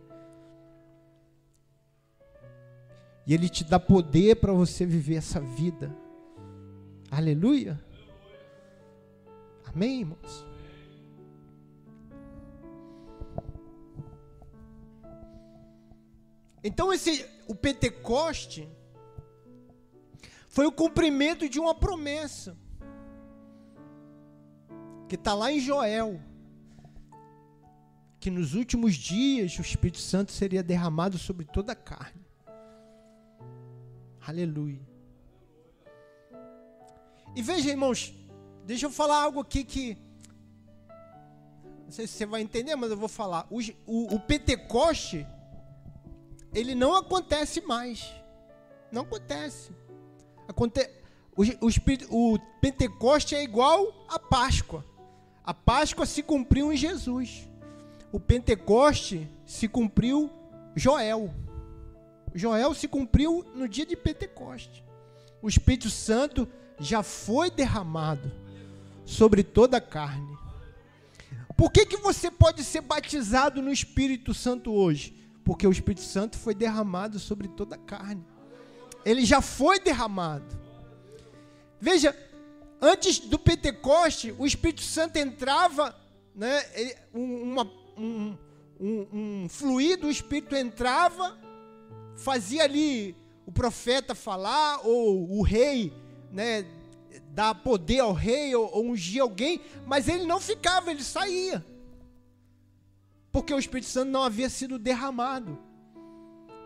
[3.28, 5.96] E Ele te dá poder para você viver essa vida.
[7.10, 7.80] Aleluia.
[9.66, 10.46] Amém, irmãos?
[16.68, 18.68] Então esse o Pentecoste
[20.50, 22.58] foi o cumprimento de uma promessa
[25.08, 26.20] que está lá em Joel,
[28.20, 32.26] que nos últimos dias o Espírito Santo seria derramado sobre toda a carne.
[34.26, 34.82] Aleluia.
[37.36, 38.12] E veja, irmãos,
[38.66, 39.96] deixa eu falar algo aqui que.
[41.84, 43.46] Não sei se você vai entender, mas eu vou falar.
[43.52, 45.28] O, o, o Pentecoste,
[46.56, 48.12] ele não acontece mais.
[48.92, 49.72] Não acontece.
[50.48, 50.90] Aconte,
[51.36, 54.84] o, o, o Pentecoste é igual a Páscoa.
[55.44, 57.48] A Páscoa se cumpriu em Jesus.
[58.12, 60.32] O Pentecoste se cumpriu
[60.76, 61.34] Joel.
[62.34, 64.84] Joel se cumpriu no dia de Pentecoste.
[65.42, 66.48] O Espírito Santo
[66.80, 68.32] já foi derramado
[69.06, 70.36] sobre toda a carne.
[71.56, 75.25] Por que, que você pode ser batizado no Espírito Santo hoje?
[75.46, 78.26] Porque o Espírito Santo foi derramado sobre toda a carne.
[79.06, 80.60] Ele já foi derramado.
[81.80, 82.14] Veja,
[82.82, 85.96] Antes do Pentecoste, o Espírito Santo entrava,
[86.36, 86.64] né,
[87.14, 87.64] uma,
[87.98, 88.38] um,
[88.80, 91.38] um, um fluido do Espírito entrava,
[92.16, 95.94] fazia ali o profeta falar, ou o rei,
[96.32, 96.66] né,
[97.30, 101.66] dar poder ao rei, ou, ou ungir alguém, mas ele não ficava, ele saía.
[103.36, 105.60] Porque o Espírito Santo não havia sido derramado.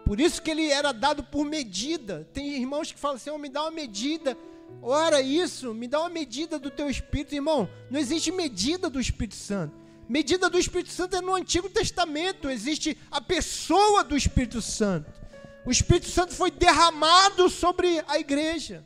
[0.06, 2.30] Por isso que ele era dado por medida.
[2.32, 4.38] Tem irmãos que falam assim: oh, me dá uma medida
[4.84, 7.68] Ora, isso, me dá uma medida do teu Espírito, irmão.
[7.90, 9.74] Não existe medida do Espírito Santo.
[10.08, 15.12] Medida do Espírito Santo é no Antigo Testamento, existe a pessoa do Espírito Santo.
[15.66, 18.86] O Espírito Santo foi derramado sobre a igreja.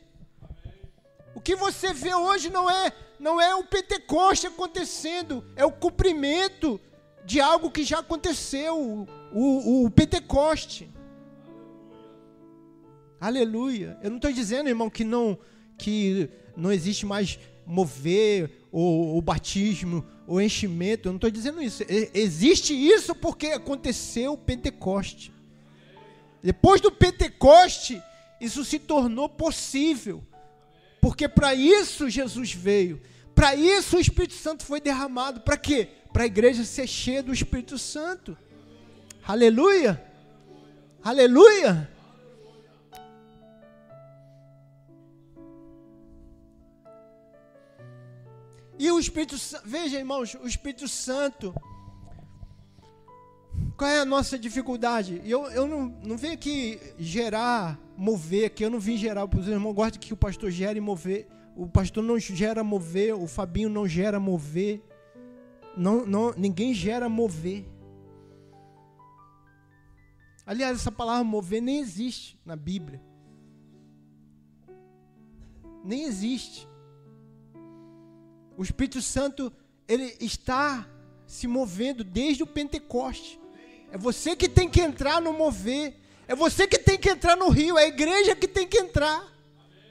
[1.34, 6.80] O que você vê hoje não é não é o Pentecoste acontecendo, é o cumprimento
[7.24, 10.90] de algo que já aconteceu, o, o, Pentecoste.
[13.20, 13.98] Aleluia.
[14.02, 15.38] Eu não estou dizendo, irmão, que não
[15.76, 21.08] que não existe mais mover o, o batismo, o enchimento.
[21.08, 21.82] Eu não estou dizendo isso.
[22.12, 25.32] Existe isso porque aconteceu o Pentecoste.
[26.42, 28.00] Depois do Pentecoste,
[28.40, 30.22] isso se tornou possível.
[31.00, 33.00] Porque para isso Jesus veio.
[33.34, 35.40] Para isso o Espírito Santo foi derramado.
[35.40, 35.88] Para quê?
[36.14, 38.38] Para a igreja ser cheia do Espírito Santo.
[39.26, 40.00] Aleluia!
[41.02, 41.90] Aleluia!
[48.78, 51.52] E o Espírito Santo, veja irmãos, o Espírito Santo,
[53.76, 55.20] qual é a nossa dificuldade?
[55.24, 59.74] Eu, eu não, não venho aqui gerar, mover aqui, eu não vim gerar, os irmãos
[59.74, 64.20] gostam que o pastor gere mover, o pastor não gera mover, o Fabinho não gera
[64.20, 64.80] mover,
[65.76, 67.66] não, não, ninguém gera mover.
[70.46, 73.00] Aliás, essa palavra mover nem existe na Bíblia.
[75.82, 76.68] Nem existe.
[78.56, 79.52] O Espírito Santo,
[79.88, 80.86] ele está
[81.26, 83.40] se movendo desde o Pentecoste.
[83.90, 85.96] É você que tem que entrar no mover.
[86.26, 87.78] É você que tem que entrar no rio.
[87.78, 89.32] É a igreja que tem que entrar.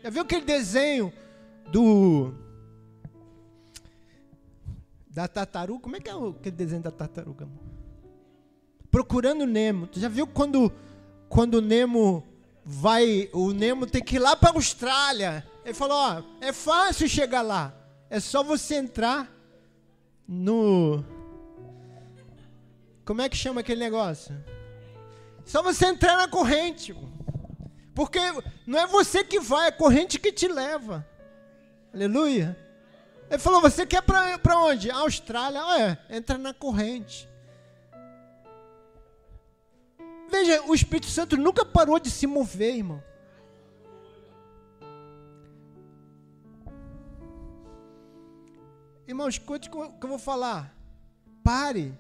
[0.04, 1.12] Já viu aquele desenho
[1.72, 2.34] do.
[5.13, 5.84] Da tartaruga?
[5.84, 7.47] Como é que é aquele desenho da tartaruga?
[8.89, 9.86] Procurando Nemo.
[9.86, 10.73] Tu já viu quando,
[11.30, 12.28] quando o Nemo
[12.65, 13.30] vai.
[13.32, 15.47] O Nemo tem que ir lá para a Austrália.
[15.63, 17.71] Ele falou: Ó, é fácil chegar lá.
[18.10, 19.32] É só você entrar
[20.28, 21.06] no.
[23.06, 24.36] Como é que chama aquele negócio?
[25.45, 26.95] Só você entrar na corrente.
[27.93, 28.19] Porque
[28.65, 31.08] não é você que vai, é a corrente que te leva.
[31.93, 32.62] Aleluia.
[33.34, 34.91] Ele falou: Você quer para onde?
[34.91, 35.65] Austrália.
[35.65, 37.28] Olha, entra na corrente.
[40.30, 43.04] Veja, o Espírito Santo nunca parou de se mover, irmão.
[49.08, 50.72] Irmão, escute o que eu vou falar.
[51.43, 51.98] Pare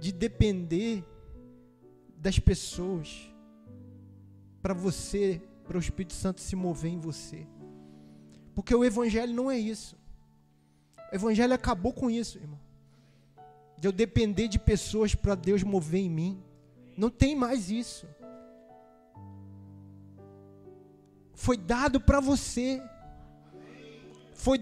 [0.00, 1.04] de depender
[2.16, 3.30] das pessoas
[4.62, 7.46] para você, para o Espírito Santo se mover em você.
[8.54, 10.02] Porque o Evangelho não é isso.
[11.14, 12.58] O Evangelho acabou com isso, irmão.
[13.78, 16.42] De eu depender de pessoas para Deus mover em mim.
[16.96, 18.04] Não tem mais isso.
[21.32, 22.82] Foi dado para você.
[24.32, 24.58] Foi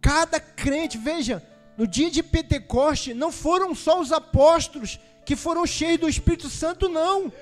[0.00, 1.44] Cada crente, veja,
[1.76, 6.88] no dia de Pentecoste, não foram só os apóstolos que foram cheios do Espírito Santo,
[6.88, 7.32] não.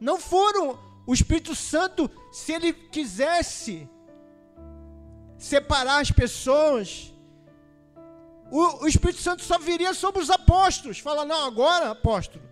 [0.00, 0.78] Não foram.
[1.06, 3.88] O Espírito Santo, se ele quisesse
[5.38, 7.14] separar as pessoas,
[8.50, 10.98] o, o Espírito Santo só viria sobre os apóstolos.
[10.98, 12.44] Fala, não, agora, apóstolo,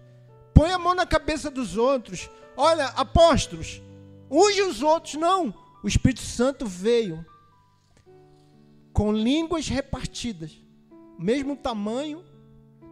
[0.54, 2.30] põe a mão na cabeça dos outros.
[2.56, 3.82] Olha, apóstolos,
[4.30, 5.14] unge os outros.
[5.14, 7.24] Não, o Espírito Santo veio
[8.92, 10.52] com línguas repartidas,
[11.18, 12.24] mesmo tamanho,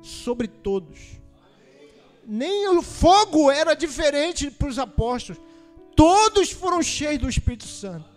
[0.03, 0.99] sobre todos.
[2.27, 5.41] Nem o fogo era diferente para os apóstolos.
[5.95, 8.09] Todos foram cheios do Espírito Santo.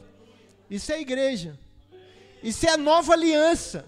[0.70, 1.58] Isso é igreja.
[2.42, 3.86] Isso é a nova aliança.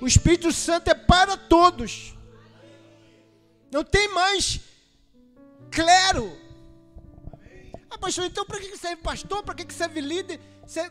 [0.00, 2.16] O Espírito Santo é para todos.
[3.70, 4.60] Não tem mais
[5.70, 6.36] clero.
[7.90, 9.42] Ah, pastor, então para que serve pastor?
[9.42, 10.40] Para que serve líder?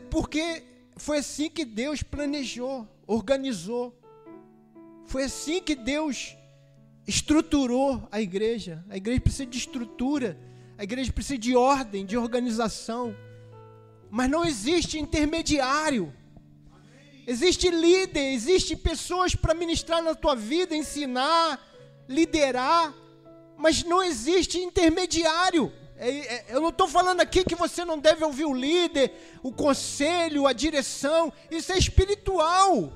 [0.10, 0.64] Porque
[0.96, 3.98] foi assim que Deus planejou, organizou.
[5.06, 6.36] Foi assim que Deus
[7.08, 8.84] estruturou a igreja.
[8.90, 10.40] A igreja precisa de estrutura,
[10.78, 13.16] a igreja precisa de ordem, de organização.
[14.10, 16.14] Mas não existe intermediário.
[17.28, 21.60] Existe líder, existe pessoas para ministrar na tua vida, ensinar,
[22.08, 22.94] liderar,
[23.58, 25.72] mas não existe intermediário.
[25.98, 29.12] É, é, eu não estou falando aqui que você não deve ouvir o líder,
[29.42, 31.34] o conselho, a direção.
[31.50, 32.92] Isso é espiritual.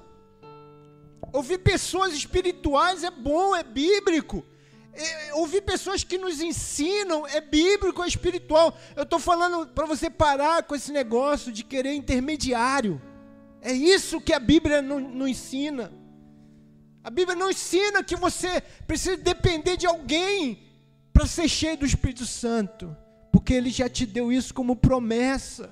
[1.31, 4.45] Ouvir pessoas espirituais é bom, é bíblico.
[4.93, 8.77] É, ouvir pessoas que nos ensinam é bíblico, é espiritual.
[8.95, 13.01] Eu estou falando para você parar com esse negócio de querer intermediário.
[13.61, 15.91] É isso que a Bíblia não, ensina.
[17.03, 20.63] A Bíblia não ensina que você precisa depender de alguém
[21.11, 22.95] para ser cheio do Espírito Santo,
[23.31, 25.69] porque Ele já te deu isso como promessa.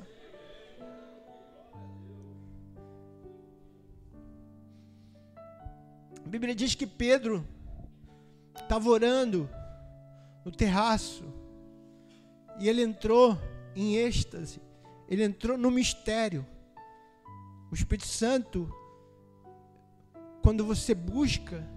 [6.26, 7.48] A Bíblia diz que Pedro
[8.54, 9.50] estava orando
[10.44, 11.24] no terraço
[12.60, 13.38] e ele entrou
[13.76, 14.60] em êxtase,
[15.08, 16.46] ele entrou no mistério.
[17.72, 18.74] O Espírito Santo,
[20.42, 21.68] quando você busca,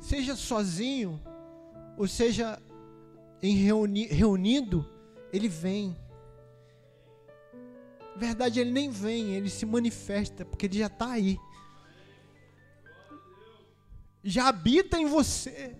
[0.00, 1.20] seja sozinho,
[1.96, 2.60] ou seja
[3.40, 4.88] em reuni reunido,
[5.32, 5.96] ele vem.
[8.14, 11.38] Na verdade, ele nem vem, ele se manifesta, porque ele já está aí.
[14.22, 15.76] Já habita em você.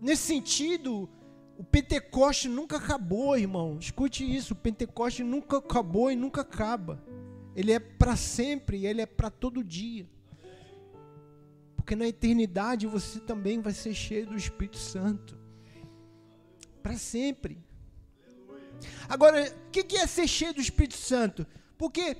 [0.00, 1.08] Nesse sentido,
[1.56, 3.78] o Pentecoste nunca acabou, irmão.
[3.78, 7.02] Escute isso: o Pentecoste nunca acabou e nunca acaba.
[7.54, 10.08] Ele é para sempre, ele é para todo dia.
[11.76, 15.38] Porque na eternidade você também vai ser cheio do Espírito Santo.
[16.82, 17.62] Para sempre.
[19.08, 21.46] Agora, o que é ser cheio do Espírito Santo?
[21.78, 22.16] Porque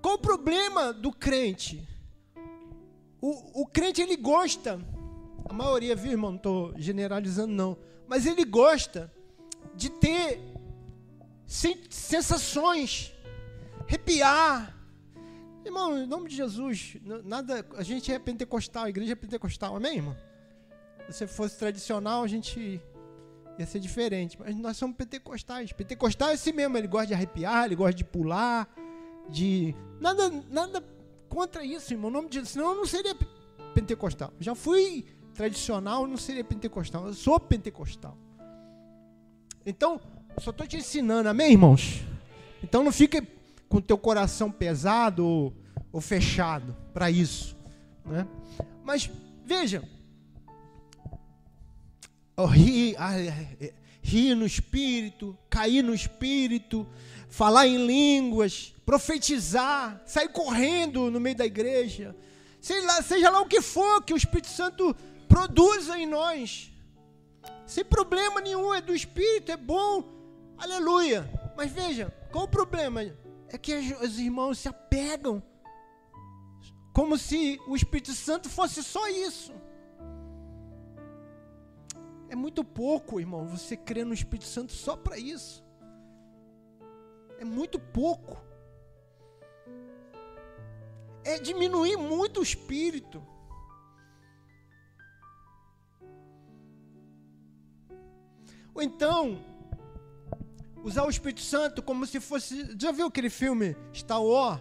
[0.00, 1.86] qual o problema do crente?
[3.20, 4.78] O, o crente ele gosta,
[5.48, 6.30] a maioria, viu, irmão?
[6.30, 7.76] Não estou generalizando, não.
[8.06, 9.12] Mas ele gosta
[9.74, 10.40] de ter
[11.46, 13.12] sensações,
[13.86, 14.76] arrepiar,
[15.66, 19.96] Irmão, em nome de Jesus, nada, a gente é pentecostal, a igreja é pentecostal, amém,
[19.96, 20.16] irmão?
[21.10, 22.80] Se fosse tradicional, a gente
[23.58, 25.72] ia ser diferente, mas nós somos pentecostais.
[25.72, 28.72] Pentecostal é assim mesmo, ele gosta de arrepiar, ele gosta de pular,
[29.28, 30.84] de nada, nada
[31.28, 32.10] contra isso, irmão.
[32.10, 33.16] Em nome de Jesus, senão eu não seria
[33.74, 34.32] pentecostal.
[34.38, 35.04] Já fui
[35.36, 37.06] tradicional, não seria pentecostal.
[37.06, 38.16] Eu sou pentecostal.
[39.64, 40.00] Então,
[40.38, 42.02] só estou te ensinando, amém, irmãos?
[42.62, 43.22] Então não fique
[43.68, 45.54] com teu coração pesado ou,
[45.92, 47.56] ou fechado para isso.
[48.04, 48.26] Né?
[48.84, 49.10] Mas
[49.44, 49.82] veja,
[52.48, 52.96] rir,
[54.02, 56.86] rir no espírito, cair no espírito,
[57.28, 62.14] falar em línguas, profetizar, sair correndo no meio da igreja,
[62.60, 64.94] seja lá, seja lá o que for que o Espírito Santo
[65.28, 66.72] produza em nós,
[67.66, 70.04] sem problema nenhum, é do Espírito, é bom,
[70.58, 71.28] aleluia.
[71.56, 73.02] Mas veja, qual o problema?
[73.48, 75.42] é que os irmãos se apegam,
[76.92, 79.52] como se o Espírito Santo fosse só isso.
[82.28, 85.64] É muito pouco, irmão, você crer no Espírito Santo só para isso.
[87.38, 88.42] É muito pouco.
[91.22, 93.24] É diminuir muito o espírito.
[98.76, 99.38] Ou então,
[100.84, 102.76] usar o Espírito Santo como se fosse.
[102.78, 104.60] Já viu aquele filme Star Wars?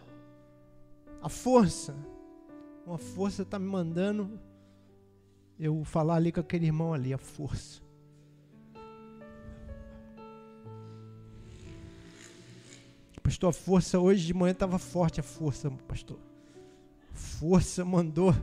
[1.21, 1.93] A força.
[2.87, 4.39] Uma força está me mandando
[5.59, 7.81] eu falar ali com aquele irmão ali, a força.
[13.21, 16.19] Pastor, a força hoje de manhã estava forte, a força, pastor.
[17.11, 18.33] Força mandou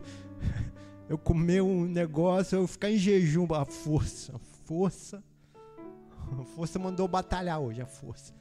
[1.08, 5.22] eu comer um negócio, eu ficar em jejum, a força, força.
[6.40, 8.34] A força mandou batalhar hoje, a força.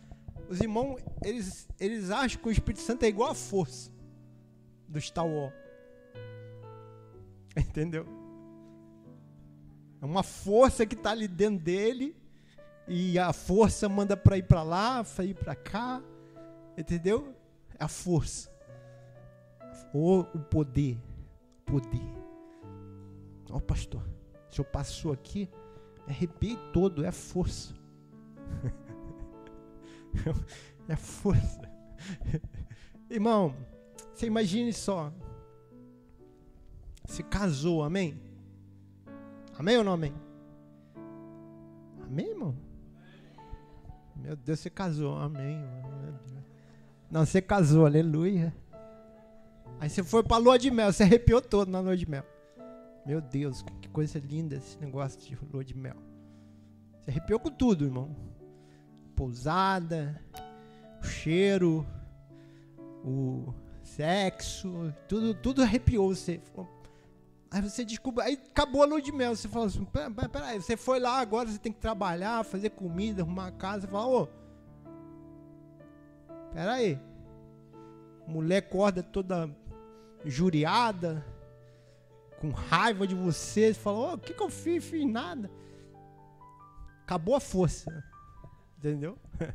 [0.50, 3.92] Os irmãos, eles, eles acham que o Espírito Santo é igual a força
[4.88, 5.54] do Star Wars.
[7.56, 8.06] Entendeu?
[10.02, 12.16] É uma força que está ali dentro dele
[12.88, 16.02] e a força manda para ir para lá, para ir para cá.
[16.78, 17.36] Entendeu?
[17.80, 18.50] É a força.
[19.94, 20.98] O, o poder.
[21.66, 22.22] Poder.
[23.50, 24.02] Ó, oh, pastor,
[24.50, 25.50] o senhor passou aqui,
[26.08, 27.81] arrepiei todo, é força.
[30.88, 31.62] é força.
[33.10, 33.56] Irmão,
[34.14, 35.12] você imagine só.
[37.06, 38.22] Se casou, amém?
[39.58, 40.14] Amém ou não amém?
[42.04, 42.56] Amém, irmão?
[44.16, 45.64] Meu Deus, você casou, amém.
[47.10, 48.56] Não, você casou, aleluia.
[49.80, 52.24] Aí você foi pra lua de mel, você arrepiou todo na lua de mel.
[53.06, 55.96] Meu Deus, que coisa linda esse negócio de lua de mel.
[57.02, 58.16] Você arrepiou com tudo, irmão
[59.22, 60.20] pousada,
[61.00, 61.86] o cheiro,
[63.06, 63.54] o
[63.84, 66.42] sexo, tudo, tudo arrepiou você.
[67.52, 69.36] Aí você descobriu, aí acabou a lua de mel.
[69.36, 73.22] Você falou assim: peraí, pera você foi lá, agora você tem que trabalhar, fazer comida,
[73.22, 73.82] arrumar a casa.
[73.82, 74.28] Você fala: ô,
[76.52, 77.00] peraí.
[78.28, 79.56] Mulher acorda toda
[80.26, 81.24] juriada,
[82.40, 83.72] com raiva de você.
[83.72, 84.84] Você fala: ô, o que, que eu fiz?
[84.84, 85.52] Fiz nada.
[87.04, 88.11] Acabou a força.
[88.82, 89.16] Entendeu?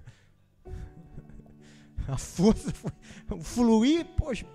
[2.07, 2.93] A força foi.
[3.37, 4.47] O fluir, poxa,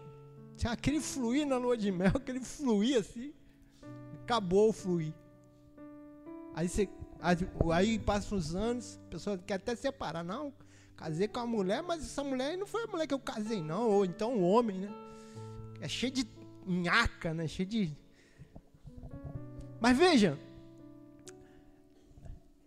[0.55, 3.34] tinha aquele fluir na lua de mel, aquele fluir assim.
[4.24, 5.13] Acabou o fluir.
[6.55, 6.88] Aí você.
[7.74, 10.24] Aí, passam os anos, a pessoa quer até separar.
[10.24, 10.53] Não,
[11.01, 13.89] Casei com uma mulher, mas essa mulher não foi a mulher que eu casei, não.
[13.89, 14.89] Ou então o homem, né?
[15.82, 16.28] É cheio de
[16.63, 17.47] nhaca, né?
[17.47, 17.97] Cheio de.
[19.80, 20.38] Mas veja.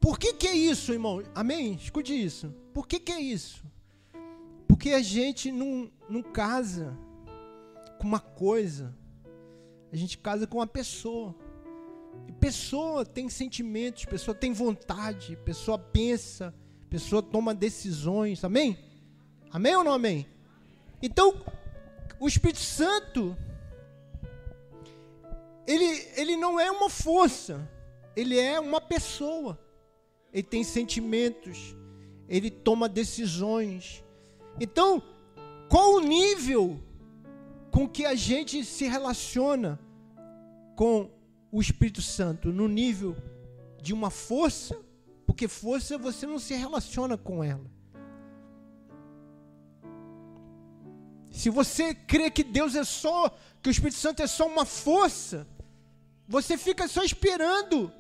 [0.05, 1.23] Por que, que é isso, irmão?
[1.35, 1.73] Amém?
[1.77, 2.55] Escute isso.
[2.75, 3.65] Por que, que é isso?
[4.69, 6.95] Porque a gente não, não casa
[7.99, 8.95] com uma coisa,
[9.91, 11.35] a gente casa com uma pessoa.
[12.29, 16.55] E pessoa tem sentimentos, pessoa tem vontade, pessoa pensa,
[16.91, 18.45] pessoa toma decisões.
[18.45, 18.79] Amém?
[19.51, 20.27] Amém ou não amém?
[21.01, 21.43] Então,
[22.21, 23.35] o Espírito Santo,
[25.67, 27.67] ele, ele não é uma força,
[28.15, 29.64] ele é uma pessoa.
[30.35, 31.77] Ele tem sentimentos,
[32.29, 34.05] ele toma decisões.
[34.61, 35.01] Então,
[35.69, 36.83] qual o nível
[37.71, 39.79] com que a gente se relaciona
[40.75, 41.09] com
[41.53, 42.53] o Espírito Santo?
[42.53, 43.17] No nível
[43.81, 44.77] de uma força,
[45.25, 47.71] porque força você não se relaciona com ela.
[51.31, 53.29] Se você crê que Deus é só,
[53.63, 55.47] que o Espírito Santo é só uma força,
[56.27, 57.93] você fica só esperando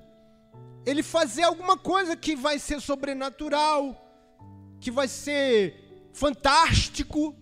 [0.87, 4.01] ele fazer alguma coisa que vai ser sobrenatural,
[4.80, 7.35] que vai ser fantástico,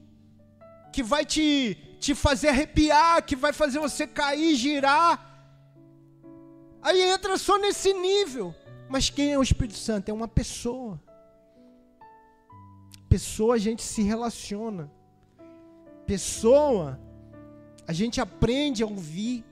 [0.92, 5.28] que vai te, te fazer arrepiar, que vai fazer você cair, girar.
[6.80, 8.54] Aí entra só nesse nível.
[8.88, 10.08] Mas quem é o Espírito Santo?
[10.08, 11.00] É uma pessoa.
[13.08, 14.90] Pessoa a gente se relaciona.
[16.06, 17.00] Pessoa
[17.86, 19.44] a gente aprende a ouvir.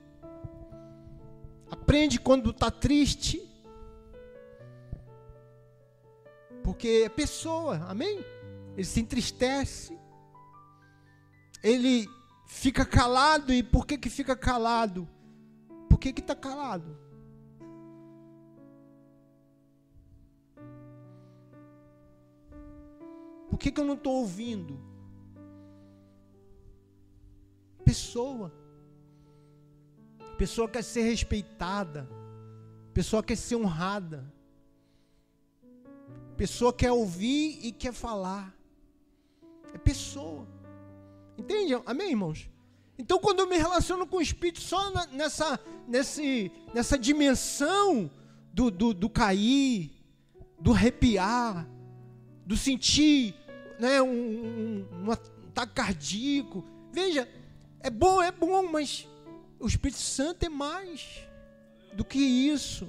[1.71, 3.50] Aprende quando está triste.
[6.71, 8.25] Porque é pessoa, amém?
[8.77, 9.99] ele se entristece,
[11.65, 12.09] ele
[12.47, 15.09] fica calado, e por que que fica calado?
[15.89, 16.97] Por que está calado?
[23.49, 24.81] Por que que eu não estou ouvindo?
[27.85, 28.53] Pessoa.
[30.39, 32.09] Pessoa quer ser respeitada.
[32.95, 34.40] Pessoa quer ser honrada.
[36.41, 38.57] Pessoa quer ouvir e quer falar.
[39.75, 40.49] É pessoa.
[41.37, 41.75] Entende?
[41.85, 42.49] Amém, irmãos?
[42.99, 48.11] Então, quando eu me relaciono com o Espírito só nessa, nesse, nessa dimensão
[48.55, 49.91] do, do, do cair,
[50.59, 51.69] do arrepiar,
[52.47, 53.35] do sentir
[53.79, 56.65] né, um, um, um ataque cardíaco.
[56.91, 57.29] Veja,
[57.81, 59.07] é bom, é bom, mas
[59.59, 61.21] o Espírito Santo é mais
[61.93, 62.89] do que isso.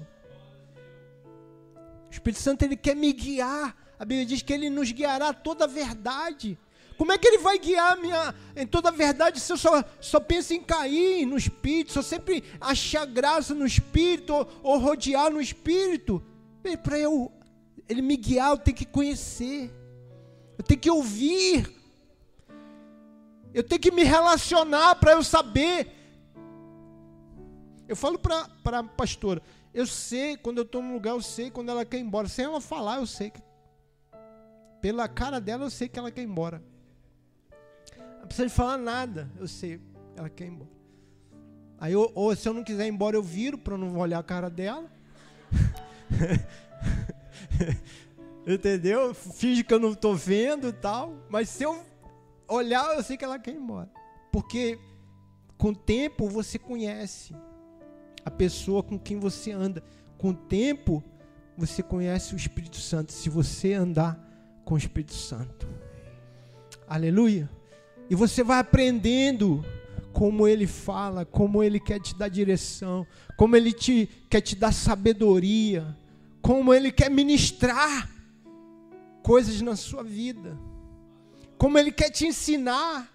[2.12, 3.74] O Espírito Santo ele quer me guiar.
[3.97, 6.59] A Bíblia diz que ele nos guiará toda a verdade.
[6.97, 10.20] Como é que ele vai guiar minha, em toda a verdade se eu só, só
[10.20, 15.41] penso em cair no Espírito, só sempre achar graça no Espírito ou, ou rodear no
[15.41, 16.22] Espírito?
[16.84, 17.32] Para eu
[17.88, 19.72] ele me guiar, eu tenho que conhecer,
[20.57, 21.74] eu tenho que ouvir,
[23.53, 25.88] eu tenho que me relacionar para eu saber.
[27.88, 29.41] Eu falo para a pastora,
[29.74, 32.28] eu sei, quando eu estou num lugar, eu sei quando ela quer ir embora.
[32.28, 33.41] Sem ela falar, eu sei que.
[34.82, 36.61] Pela cara dela, eu sei que ela quer ir embora.
[38.19, 39.80] Não precisa de falar nada, eu sei,
[40.15, 40.69] ela quer ir embora.
[41.80, 44.24] Aí, eu, ou se eu não quiser ir embora, eu viro para não olhar a
[44.24, 44.91] cara dela.
[48.45, 49.13] Entendeu?
[49.13, 51.15] Finge que eu não estou vendo e tal.
[51.30, 51.84] Mas se eu
[52.47, 53.89] olhar, eu sei que ela quer ir embora.
[54.32, 54.78] Porque
[55.57, 57.34] com o tempo você conhece
[58.26, 59.84] a pessoa com quem você anda.
[60.17, 61.03] Com o tempo
[61.57, 63.11] você conhece o Espírito Santo.
[63.11, 64.19] Se você andar
[64.65, 65.67] com o Espírito Santo.
[66.88, 67.49] Aleluia.
[68.09, 69.63] E você vai aprendendo
[70.11, 73.07] como ele fala, como ele quer te dar direção,
[73.38, 75.97] como ele te, quer te dar sabedoria,
[76.41, 78.09] como ele quer ministrar
[79.24, 80.57] coisas na sua vida,
[81.57, 83.09] como ele quer te ensinar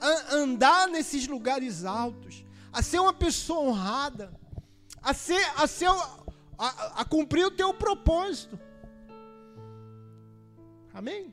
[0.00, 4.32] a andar nesses lugares altos, a ser uma pessoa honrada,
[5.02, 5.88] a ser, a, ser,
[6.58, 8.58] a, a cumprir o teu propósito.
[10.94, 11.32] Amém?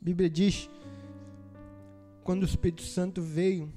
[0.00, 0.70] Bíblia diz,
[2.22, 3.72] quando o Espírito Santo veio,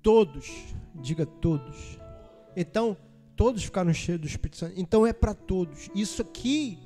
[0.00, 0.48] todos,
[0.94, 1.98] diga todos.
[2.56, 2.96] Então,
[3.36, 4.74] todos ficaram cheios do Espírito Santo.
[4.76, 5.90] Então é para todos.
[5.94, 6.78] Isso aqui,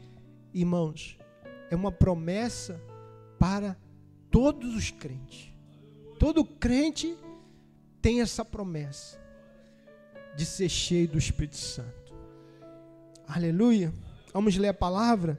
[0.55, 1.18] irmãos,
[1.70, 2.81] é uma promessa
[3.43, 3.76] para
[4.30, 5.53] todos os crentes.
[6.16, 7.18] Todo crente
[8.01, 9.20] tem essa promessa
[10.36, 12.14] de ser cheio do Espírito Santo.
[13.26, 13.93] Aleluia.
[14.32, 15.36] Vamos ler a palavra?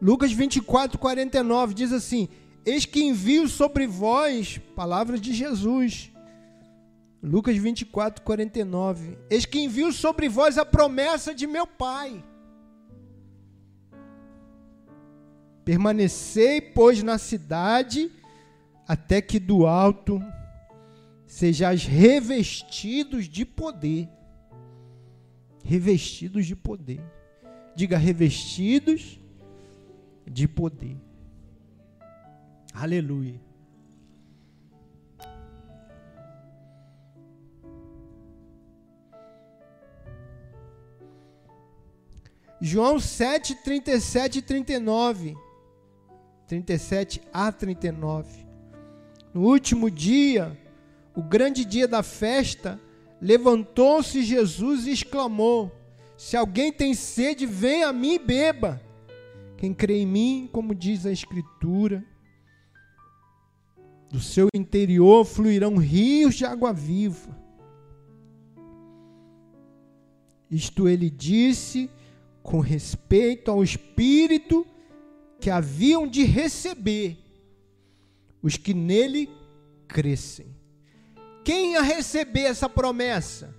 [0.00, 2.28] Lucas 24, 49 diz assim:
[2.66, 6.11] Eis que envio sobre vós, palavras de Jesus.
[7.22, 9.16] Lucas 24, 49.
[9.30, 12.24] Eis que envio sobre vós a promessa de meu Pai.
[15.64, 18.10] Permanecei, pois, na cidade,
[18.88, 20.20] até que do alto
[21.24, 24.08] sejais revestidos de poder.
[25.64, 27.00] Revestidos de poder.
[27.76, 29.20] Diga revestidos
[30.26, 30.96] de poder.
[32.74, 33.51] Aleluia.
[42.64, 45.36] João 7, 37 e 39.
[46.46, 48.46] 37 a 39.
[49.34, 50.56] No último dia,
[51.12, 52.80] o grande dia da festa,
[53.20, 55.72] levantou-se Jesus e exclamou:
[56.16, 58.80] Se alguém tem sede, venha a mim e beba.
[59.56, 62.04] Quem crê em mim, como diz a Escritura,
[64.08, 67.36] do seu interior fluirão rios de água viva.
[70.48, 71.90] Isto ele disse
[72.42, 74.66] com respeito ao Espírito
[75.40, 77.18] que haviam de receber
[78.42, 79.30] os que nele
[79.86, 80.46] crescem.
[81.44, 83.54] Quem ia receber essa promessa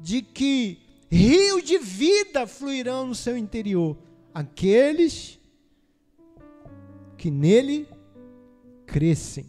[0.00, 0.78] de que
[1.10, 3.96] rios de vida fluirão no seu interior?
[4.34, 5.38] Aqueles
[7.16, 7.88] que nele
[8.86, 9.44] crescem.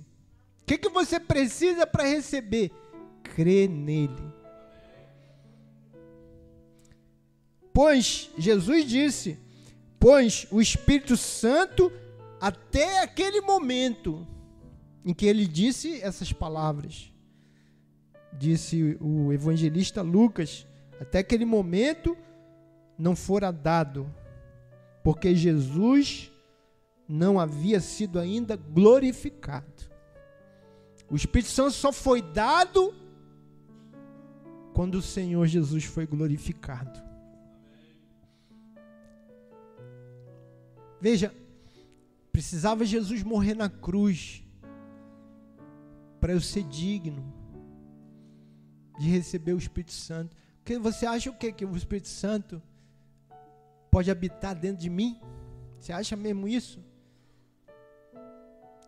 [0.62, 2.72] O que, que você precisa para receber?
[3.24, 4.33] Crer nele.
[7.74, 9.40] Pois Jesus disse:
[10.00, 11.92] Pois o Espírito Santo,
[12.40, 14.28] até aquele momento
[15.04, 17.12] em que ele disse essas palavras,
[18.32, 20.68] disse o evangelista Lucas,
[21.00, 22.16] até aquele momento
[22.98, 24.14] não fora dado,
[25.04, 26.32] porque Jesus
[27.08, 29.92] não havia sido ainda glorificado.
[31.10, 32.94] O Espírito Santo só foi dado
[34.74, 37.03] quando o Senhor Jesus foi glorificado.
[41.04, 41.36] Veja,
[42.32, 44.42] precisava Jesus morrer na cruz
[46.22, 47.22] para eu ser digno
[48.98, 50.34] de receber o Espírito Santo.
[50.60, 51.52] Porque você acha o quê?
[51.52, 52.62] Que o Espírito Santo
[53.92, 55.20] pode habitar dentro de mim?
[55.78, 56.80] Você acha mesmo isso?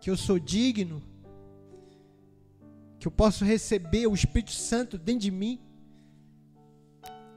[0.00, 1.02] Que eu sou digno?
[2.98, 5.60] que eu posso receber o Espírito Santo dentro de mim.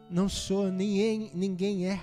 [0.10, 2.00] Não sou, ninguém, ninguém é.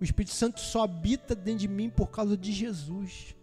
[0.00, 3.34] O Espírito Santo só habita dentro de mim por causa de Jesus.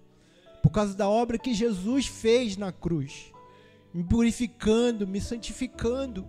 [0.61, 3.31] Por causa da obra que Jesus fez na cruz.
[3.93, 6.27] Me purificando, me santificando.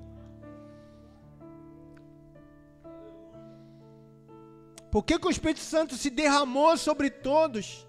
[4.91, 7.87] Por que, que o Espírito Santo se derramou sobre todos?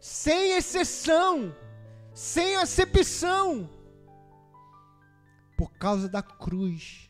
[0.00, 1.54] Sem exceção,
[2.12, 3.70] sem acepção
[5.56, 7.09] por causa da cruz.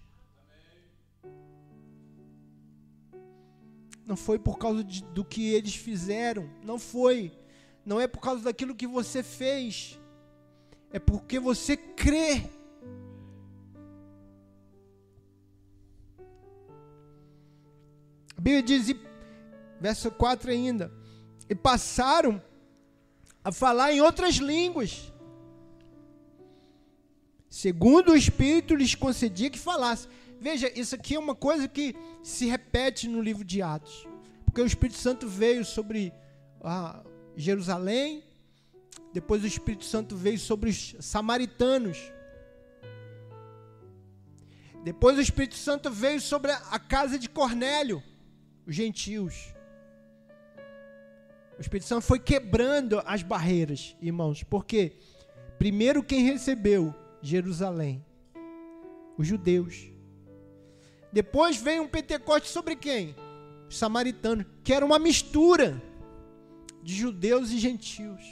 [4.11, 7.33] Não foi por causa de, do que eles fizeram, não foi.
[7.87, 10.01] Não é por causa daquilo que você fez.
[10.91, 12.43] É porque você crê.
[18.37, 18.93] A Bíblia diz,
[19.81, 20.93] verso 4 ainda,
[21.49, 22.43] e passaram
[23.45, 25.13] a falar em outras línguas
[27.49, 30.09] segundo o Espírito lhes concedia que falasse.
[30.41, 34.09] Veja, isso aqui é uma coisa que se repete no livro de Atos.
[34.45, 36.13] Porque o Espírito Santo veio sobre
[36.63, 37.05] ah,
[37.37, 38.25] Jerusalém,
[39.13, 41.99] depois o Espírito Santo veio sobre os samaritanos.
[44.83, 48.03] Depois o Espírito Santo veio sobre a casa de Cornélio,
[48.67, 49.55] os gentios.
[51.59, 54.97] O Espírito Santo foi quebrando as barreiras, irmãos, porque
[55.59, 58.03] primeiro quem recebeu Jerusalém.
[59.19, 59.93] Os judeus.
[61.13, 63.15] Depois veio um Pentecoste sobre quem?
[63.69, 65.81] Os samaritanos, que era uma mistura
[66.83, 68.23] de judeus e gentios.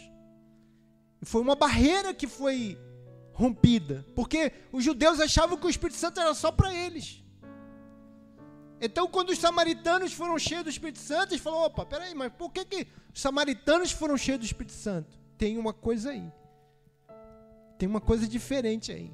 [1.21, 2.79] E foi uma barreira que foi
[3.33, 7.23] rompida, porque os judeus achavam que o Espírito Santo era só para eles.
[8.81, 12.51] Então, quando os samaritanos foram cheios do Espírito Santo, eles falaram: opa, peraí, mas por
[12.53, 15.19] que, que os samaritanos foram cheios do Espírito Santo?
[15.37, 16.33] Tem uma coisa aí.
[17.77, 19.13] Tem uma coisa diferente aí.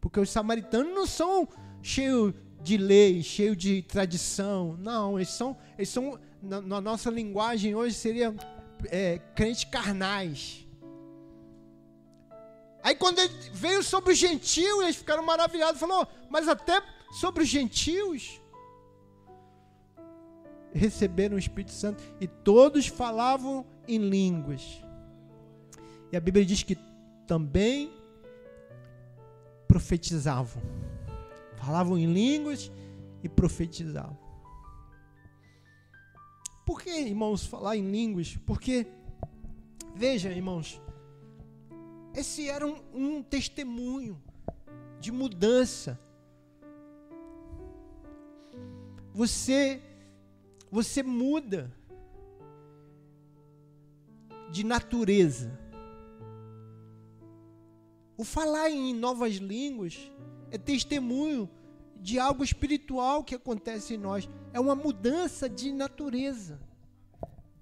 [0.00, 1.48] Porque os samaritanos não são
[1.86, 4.76] cheios de lei, cheios de tradição.
[4.78, 8.34] Não, eles são, eles são na, na nossa linguagem hoje seria
[8.86, 10.66] é, crentes carnais.
[12.82, 13.18] Aí quando
[13.52, 15.80] veio sobre os gentios, eles ficaram maravilhados.
[15.80, 16.82] Falou, mas até
[17.12, 18.40] sobre os gentios
[20.72, 24.82] receberam o Espírito Santo e todos falavam em línguas
[26.12, 26.76] E a Bíblia diz que
[27.26, 27.92] também
[29.66, 30.62] profetizavam.
[31.56, 32.70] Falavam em línguas
[33.22, 34.18] e profetizavam.
[36.64, 38.36] Por que, irmãos, falar em línguas?
[38.44, 38.86] Porque,
[39.94, 40.80] veja, irmãos,
[42.14, 44.20] esse era um, um testemunho
[44.98, 46.00] de mudança.
[49.14, 49.80] Você,
[50.70, 51.72] você muda
[54.50, 55.58] de natureza.
[58.16, 60.10] O falar em novas línguas
[60.50, 61.48] é testemunho
[62.00, 64.28] de algo espiritual que acontece em nós.
[64.52, 66.58] É uma mudança de natureza.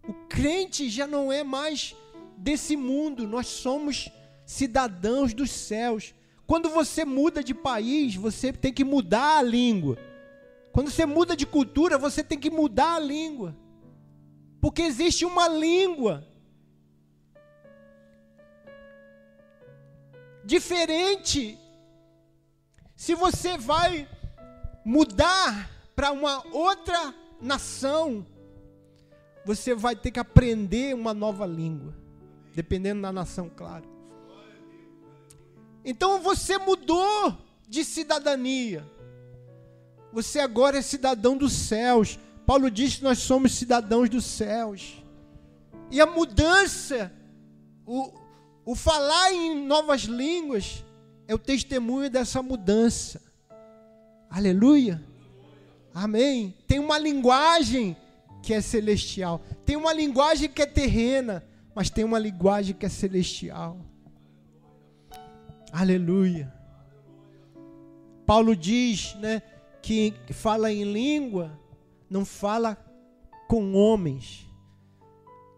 [0.07, 1.97] O crente já não é mais
[2.37, 4.11] desse mundo, nós somos
[4.45, 6.15] cidadãos dos céus.
[6.47, 9.97] Quando você muda de país, você tem que mudar a língua.
[10.73, 13.57] Quando você muda de cultura, você tem que mudar a língua.
[14.61, 16.27] Porque existe uma língua
[20.45, 21.59] diferente.
[23.05, 24.09] Se você vai
[24.83, 28.27] mudar para uma outra nação,
[29.45, 31.95] você vai ter que aprender uma nova língua,
[32.55, 33.85] dependendo da nação, claro.
[35.85, 37.37] Então você mudou
[37.69, 38.91] de cidadania.
[40.11, 42.19] Você agora é cidadão dos céus.
[42.47, 45.05] Paulo diz que nós somos cidadãos dos céus.
[45.91, 47.13] E a mudança,
[47.85, 48.15] o,
[48.65, 50.83] o falar em novas línguas,
[51.27, 53.21] é o testemunho dessa mudança.
[54.29, 55.03] Aleluia.
[55.93, 56.55] Amém.
[56.67, 57.97] Tem uma linguagem
[58.43, 59.41] que é celestial.
[59.65, 61.45] Tem uma linguagem que é terrena,
[61.75, 63.79] mas tem uma linguagem que é celestial.
[65.73, 66.53] Aleluia.
[68.27, 69.43] Paulo diz, né,
[69.83, 71.59] que fala em língua,
[72.09, 72.77] não fala
[73.49, 74.47] com homens.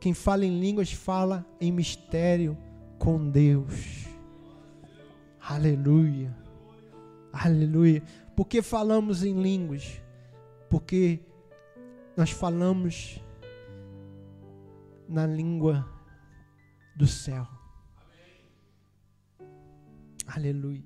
[0.01, 2.57] Quem fala em línguas fala em mistério
[2.99, 4.06] com Deus.
[5.49, 6.37] Aleluia.
[7.33, 8.03] Aleluia.
[8.35, 10.03] Por que falamos em línguas?
[10.69, 11.21] Porque
[12.17, 13.23] nós falamos
[15.09, 15.89] na língua
[16.97, 17.47] do céu.
[20.27, 20.83] Aleluia.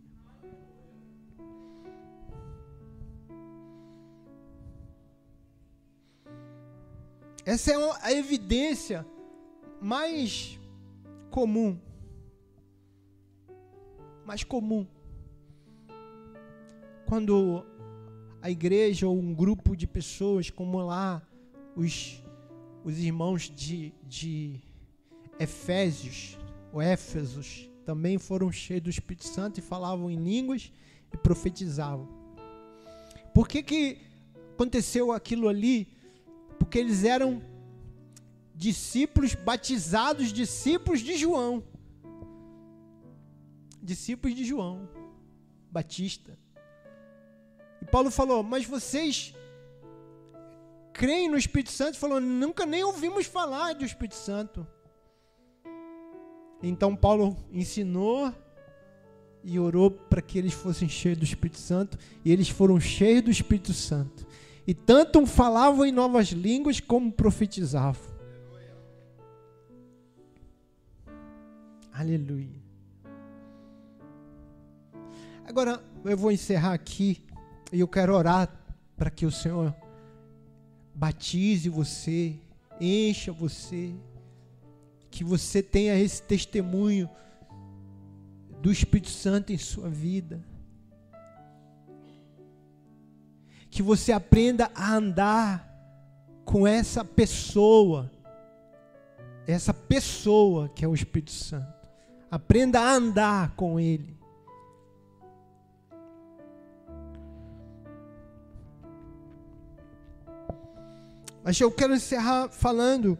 [7.46, 9.06] Essa é a evidência
[9.80, 10.60] mais
[11.30, 11.80] comum.
[14.30, 14.86] Mais comum.
[17.04, 17.66] Quando
[18.40, 21.20] a igreja ou um grupo de pessoas, como lá
[21.74, 22.22] os,
[22.84, 24.60] os irmãos de, de
[25.36, 26.38] Efésios,
[26.72, 30.70] ou Éfesos, também foram cheios do Espírito Santo e falavam em línguas
[31.12, 32.08] e profetizavam.
[33.34, 33.98] Por que, que
[34.54, 35.88] aconteceu aquilo ali?
[36.56, 37.42] Porque eles eram
[38.54, 41.64] discípulos batizados, discípulos de João.
[43.82, 44.88] Discípulos de João
[45.70, 46.38] Batista.
[47.80, 49.34] E Paulo falou: Mas vocês
[50.92, 51.96] creem no Espírito Santo?
[51.96, 54.66] Falou: Nunca nem ouvimos falar do Espírito Santo.
[56.62, 58.34] Então Paulo ensinou
[59.42, 63.30] e orou para que eles fossem cheios do Espírito Santo, e eles foram cheios do
[63.30, 64.26] Espírito Santo.
[64.66, 68.10] E tanto falavam em novas línguas como profetizavam.
[71.92, 72.69] Aleluia.
[75.46, 77.24] Agora eu vou encerrar aqui
[77.72, 78.48] e eu quero orar
[78.96, 79.74] para que o Senhor
[80.94, 82.36] batize você,
[82.80, 83.94] encha você
[85.10, 87.10] que você tenha esse testemunho
[88.60, 90.44] do Espírito Santo em sua vida.
[93.70, 95.66] Que você aprenda a andar
[96.44, 98.10] com essa pessoa,
[99.46, 101.88] essa pessoa que é o Espírito Santo.
[102.30, 104.19] Aprenda a andar com Ele.
[111.42, 113.18] Mas eu quero encerrar falando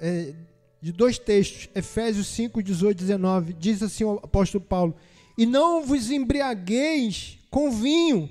[0.00, 0.34] é,
[0.80, 4.96] de dois textos, Efésios 5, 18 19, diz assim o apóstolo Paulo:
[5.36, 8.30] E não vos embriagueis com vinho,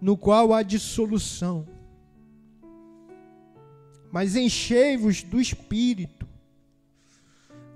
[0.00, 1.66] no qual há dissolução,
[4.10, 6.28] mas enchei-vos do espírito,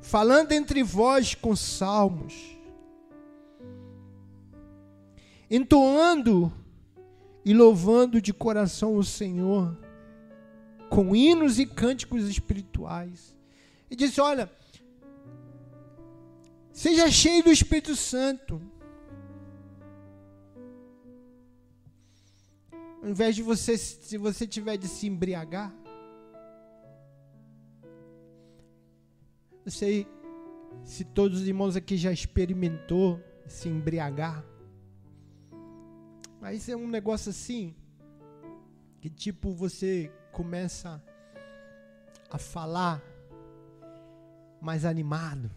[0.03, 2.35] falando entre vós com salmos,
[5.51, 6.53] entoando
[7.47, 9.78] e louvando de coração o Senhor
[10.90, 13.34] com hinos e cânticos espirituais.
[13.90, 14.51] E disse: Olha,
[16.72, 18.61] seja cheio do Espírito Santo.
[23.03, 25.72] Ao invés de você, se você tiver de se embriagar,
[29.66, 30.07] Não sei
[30.84, 34.44] se todos os irmãos aqui já experimentou se embriagar.
[36.49, 37.74] Mas é um negócio assim
[39.01, 41.03] que tipo você começa
[42.30, 43.03] a falar
[44.61, 45.51] mais animado.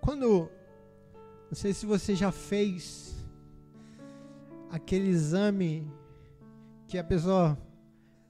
[0.00, 0.48] Quando
[1.48, 3.16] não sei se você já fez
[4.70, 5.90] aquele exame
[6.86, 7.58] que a pessoa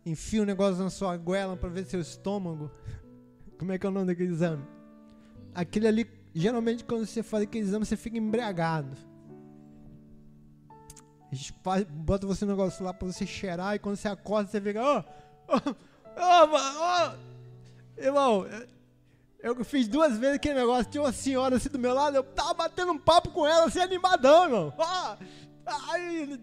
[0.06, 2.70] enfia um negócio na sua goela para ver seu estômago.
[3.58, 4.64] Como é que é o nome daquele exame?
[5.54, 8.96] Aquele ali, geralmente quando você faz aquele exame, você fica embriagado.
[11.62, 14.82] Faz, bota você no negócio lá para você cheirar e quando você acorda você fica,
[14.82, 15.02] ó,
[15.48, 17.14] ó, ó,
[17.96, 18.46] irmão,
[19.42, 22.52] eu fiz duas vezes aquele negócio, tinha uma senhora assim do meu lado, eu tava
[22.52, 24.74] batendo um papo com ela assim animadão, irmão.
[24.76, 25.16] Ó,
[25.66, 26.38] aí,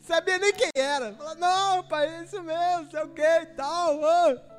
[0.00, 1.14] sabia nem quem era.
[1.14, 4.00] Falei, não, pai, é isso mesmo, sei o que e tal.
[4.00, 4.57] Ó.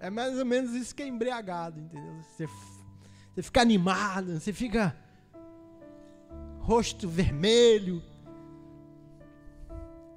[0.00, 2.14] É mais ou menos isso que é embriagado, entendeu?
[2.22, 2.46] Você,
[3.34, 4.96] você fica animado, você fica
[6.60, 8.02] rosto vermelho,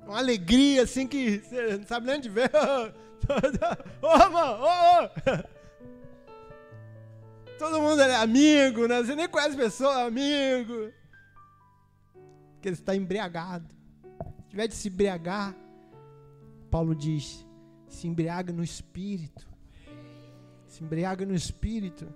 [0.09, 2.49] uma alegria assim que você não sabe nem onde ver.
[4.01, 5.09] Ô, mano, ô,
[7.59, 9.03] Todo mundo é amigo, né?
[9.03, 10.93] Você nem conhece pessoa, amigo.
[12.53, 13.67] Porque ele está embriagado.
[14.43, 15.53] Se tiver de se embriagar,
[16.71, 17.45] Paulo diz:
[17.89, 19.48] se embriaga no espírito.
[20.79, 22.07] Se embriaga no espírito.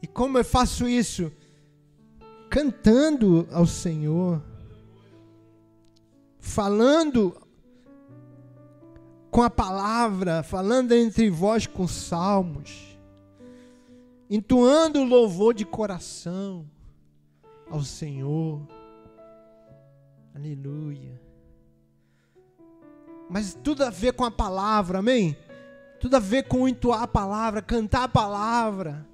[0.00, 1.32] E como eu faço isso?
[2.48, 4.40] Cantando ao Senhor,
[6.38, 7.36] falando
[9.32, 12.96] com a palavra, falando entre vós com salmos,
[14.30, 16.70] entoando louvor de coração
[17.68, 18.64] ao Senhor.
[20.32, 21.29] Aleluia
[23.30, 25.36] mas tudo a ver com a palavra, amém?
[26.00, 29.06] Tudo a ver com entoar a palavra, cantar a palavra.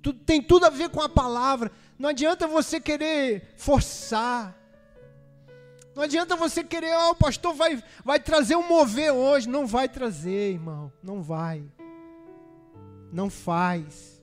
[0.00, 1.70] Tudo, tem tudo a ver com a palavra.
[1.98, 4.56] Não adianta você querer forçar.
[5.94, 9.46] Não adianta você querer, oh, o pastor vai, vai trazer um mover hoje.
[9.46, 10.90] Não vai trazer, irmão.
[11.02, 11.62] Não vai.
[13.12, 14.22] Não faz.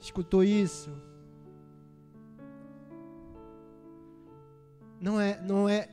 [0.00, 0.90] Escutou isso?
[5.00, 5.88] Não é, não é,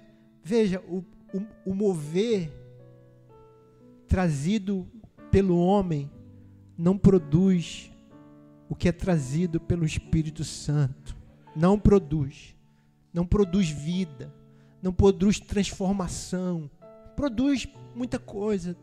[0.50, 2.52] Veja, o, o, o mover
[4.08, 4.88] trazido
[5.30, 6.10] pelo homem
[6.76, 7.92] não produz
[8.68, 11.16] o que é trazido pelo Espírito Santo.
[11.56, 12.56] Não produz.
[13.14, 14.34] Não produz vida.
[14.82, 16.68] Não produz transformação.
[17.16, 18.76] Produz muita coisa,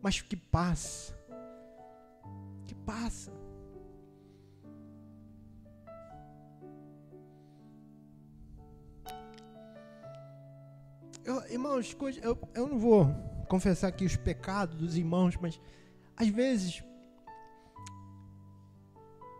[0.00, 1.14] mas que passa.
[2.64, 3.30] Que passa.
[11.24, 13.06] Eu, irmãos, eu, eu não vou
[13.48, 15.60] confessar aqui os pecados dos irmãos, mas
[16.16, 16.82] às vezes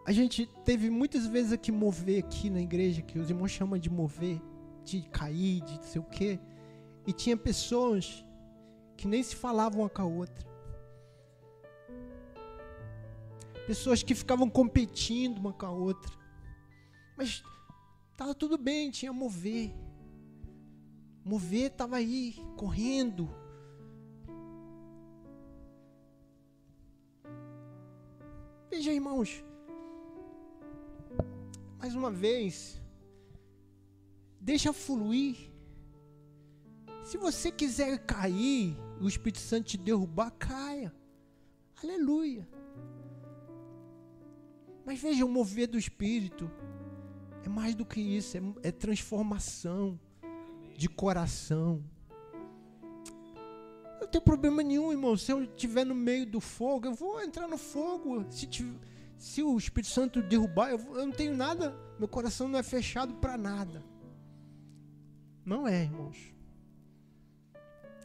[0.06, 3.90] a gente teve muitas vezes aqui mover aqui na igreja, que os irmãos chamam de
[3.90, 4.40] mover,
[4.84, 6.40] de cair, de não sei o quê.
[7.06, 8.24] E tinha pessoas
[8.96, 10.46] que nem se falavam uma com a outra.
[13.66, 16.12] Pessoas que ficavam competindo uma com a outra.
[17.16, 17.42] Mas
[18.10, 19.72] estava tudo bem, tinha mover.
[21.24, 23.28] Mover estava aí, correndo.
[28.70, 29.44] Veja, irmãos.
[31.78, 32.82] Mais uma vez.
[34.40, 35.52] Deixa fluir.
[37.04, 40.92] Se você quiser cair, o Espírito Santo te derrubar, caia.
[41.82, 42.48] Aleluia.
[44.84, 46.50] Mas veja, o mover do Espírito
[47.44, 49.98] é mais do que isso, é, é transformação
[50.76, 51.82] de coração.
[54.00, 55.16] Não tem problema nenhum, irmão.
[55.16, 58.24] Se eu estiver no meio do fogo, eu vou entrar no fogo.
[58.30, 58.78] Se, tiver,
[59.16, 61.76] se o Espírito Santo derrubar, eu, eu não tenho nada.
[61.98, 63.82] Meu coração não é fechado para nada.
[65.44, 66.32] Não é, irmãos.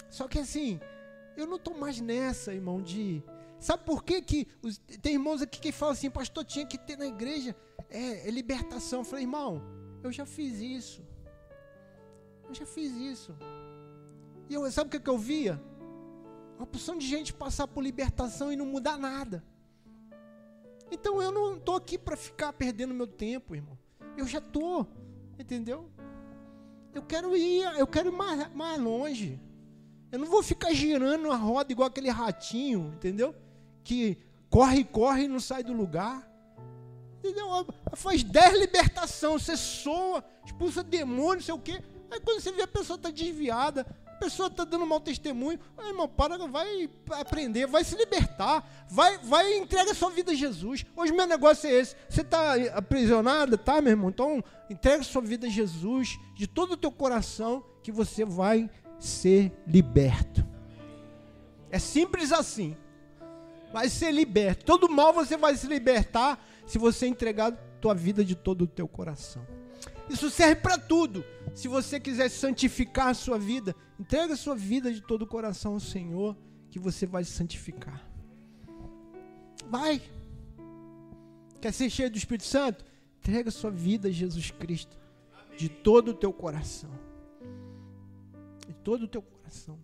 [0.09, 0.79] Só que assim,
[1.35, 3.23] eu não estou mais nessa, irmão, de.
[3.59, 6.95] Sabe por que, que os, tem irmãos aqui que falam assim, pastor, tinha que ter
[6.97, 7.55] na igreja
[7.89, 8.99] é, é libertação.
[8.99, 9.61] Eu falei, irmão,
[10.03, 11.03] eu já fiz isso.
[12.47, 13.35] Eu já fiz isso.
[14.49, 15.61] E eu, sabe o que, eu via?
[16.57, 19.43] Uma porção de gente passar por libertação e não mudar nada.
[20.91, 23.77] Então eu não estou aqui para ficar perdendo meu tempo, irmão.
[24.15, 24.87] Eu já estou,
[25.37, 25.89] entendeu?
[26.93, 29.39] Eu quero ir, eu quero ir mais, mais longe.
[30.11, 33.35] Eu não vou ficar girando a roda igual aquele ratinho, entendeu?
[33.83, 34.17] Que
[34.49, 36.25] corre, corre e não sai do lugar.
[37.19, 37.47] Entendeu?
[37.93, 41.83] Faz dez libertação, você soa, expulsa demônio, não sei o quê.
[42.09, 45.89] Aí quando você vê a pessoa está desviada, a pessoa está dando mau testemunho, aí,
[45.89, 50.85] irmão, para, vai aprender, vai se libertar, vai, vai entrega sua vida a Jesus.
[50.95, 51.95] Hoje meu negócio é esse.
[52.09, 54.09] Você está aprisionado, tá, meu irmão?
[54.09, 59.51] Então entrega sua vida a Jesus de todo o teu coração, que você vai ser
[59.67, 60.45] liberto.
[61.69, 62.75] É simples assim.
[63.71, 64.65] Vai ser liberto.
[64.65, 68.87] Todo mal você vai se libertar se você entregar tua vida de todo o teu
[68.87, 69.45] coração.
[70.09, 71.23] Isso serve para tudo.
[71.53, 75.73] Se você quiser santificar a sua vida, entrega a sua vida de todo o coração
[75.73, 76.37] ao Senhor,
[76.69, 78.07] que você vai santificar.
[79.69, 80.01] Vai.
[81.59, 82.85] Quer ser cheio do Espírito Santo?
[83.19, 84.97] Entrega a sua vida a Jesus Cristo.
[85.57, 86.91] De todo o teu coração.
[88.67, 89.77] De todo o teu coração.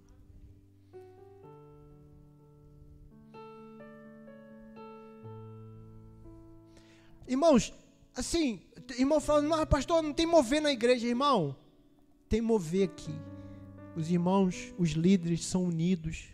[7.28, 7.74] Irmãos,
[8.16, 8.62] assim,
[8.98, 11.56] irmão falando, mas pastor, não tem mover na igreja, irmão.
[12.30, 13.14] Tem mover aqui.
[13.96, 16.26] Os irmãos, os líderes são unidos.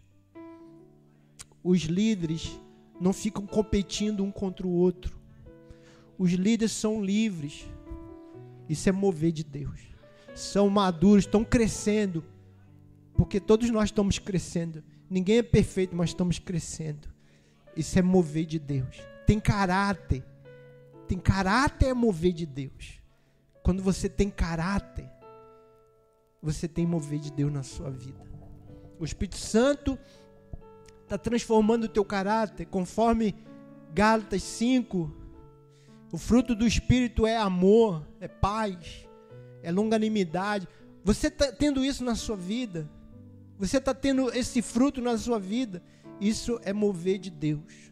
[1.64, 2.58] Os líderes
[3.00, 5.18] não ficam competindo um contra o outro.
[6.18, 7.66] Os líderes são livres.
[8.68, 9.80] Isso é mover de Deus.
[10.36, 12.24] São maduros, estão crescendo.
[13.14, 14.84] Porque todos nós estamos crescendo.
[15.10, 17.10] Ninguém é perfeito, mas estamos crescendo.
[17.76, 19.02] Isso é mover de Deus.
[19.26, 20.24] Tem caráter
[21.10, 23.02] tem caráter é mover de Deus.
[23.64, 25.10] Quando você tem caráter,
[26.40, 28.24] você tem mover de Deus na sua vida.
[29.00, 29.98] O Espírito Santo
[31.02, 33.34] está transformando o teu caráter, conforme
[33.92, 35.12] Gálatas 5.
[36.12, 39.08] O fruto do Espírito é amor, é paz,
[39.64, 40.68] é longanimidade.
[41.04, 42.88] Você está tendo isso na sua vida?
[43.58, 45.82] Você está tendo esse fruto na sua vida?
[46.22, 47.89] Isso é mover de Deus.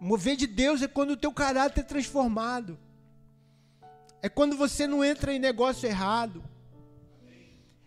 [0.00, 2.78] Mover de Deus é quando o teu caráter é transformado.
[4.22, 6.42] É quando você não entra em negócio errado.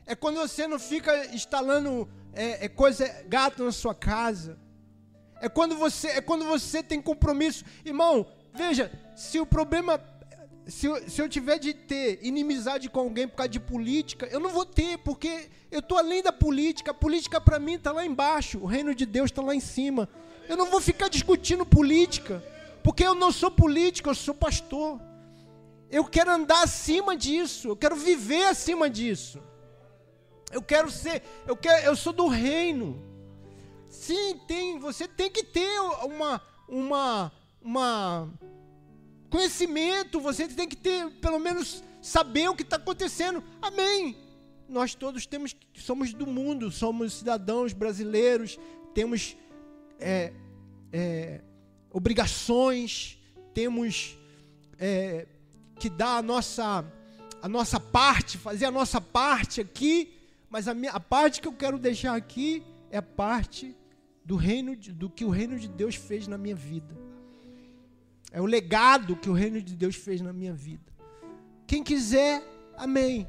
[0.05, 4.57] É quando você não fica instalando é, é coisa gato na sua casa.
[5.39, 8.25] É quando você é quando você tem compromisso, irmão.
[8.53, 9.99] Veja, se o problema
[10.67, 14.39] se eu, se eu tiver de ter inimizade com alguém por causa de política, eu
[14.39, 16.91] não vou ter, porque eu estou além da política.
[16.91, 20.07] A política para mim está lá embaixo, o reino de Deus está lá em cima.
[20.47, 22.43] Eu não vou ficar discutindo política,
[22.83, 24.99] porque eu não sou político, eu sou pastor.
[25.89, 29.41] Eu quero andar acima disso, eu quero viver acima disso.
[30.51, 33.01] Eu quero ser, eu quero, eu sou do reino.
[33.89, 37.31] Sim, tem, você tem que ter uma uma
[37.61, 38.29] uma
[39.29, 43.43] conhecimento, você tem que ter pelo menos saber o que está acontecendo.
[43.61, 44.17] Amém.
[44.67, 48.57] Nós todos temos, somos do mundo, somos cidadãos brasileiros,
[48.93, 49.35] temos
[50.01, 50.33] é,
[50.91, 51.41] é,
[51.91, 53.17] obrigações,
[53.53, 54.17] temos
[54.77, 55.27] é,
[55.79, 56.85] que dar a nossa,
[57.41, 60.17] a nossa parte, fazer a nossa parte aqui,
[60.49, 63.75] mas a, minha, a parte que eu quero deixar aqui é a parte
[64.25, 66.95] do reino de, do que o reino de Deus fez na minha vida.
[68.31, 70.91] É o legado que o reino de Deus fez na minha vida.
[71.67, 72.43] Quem quiser,
[72.77, 73.27] amém.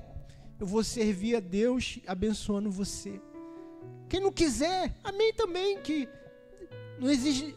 [0.58, 3.20] Eu vou servir a Deus abençoando você.
[4.08, 5.78] Quem não quiser, amém também.
[5.80, 6.08] Que
[7.02, 7.54] não exige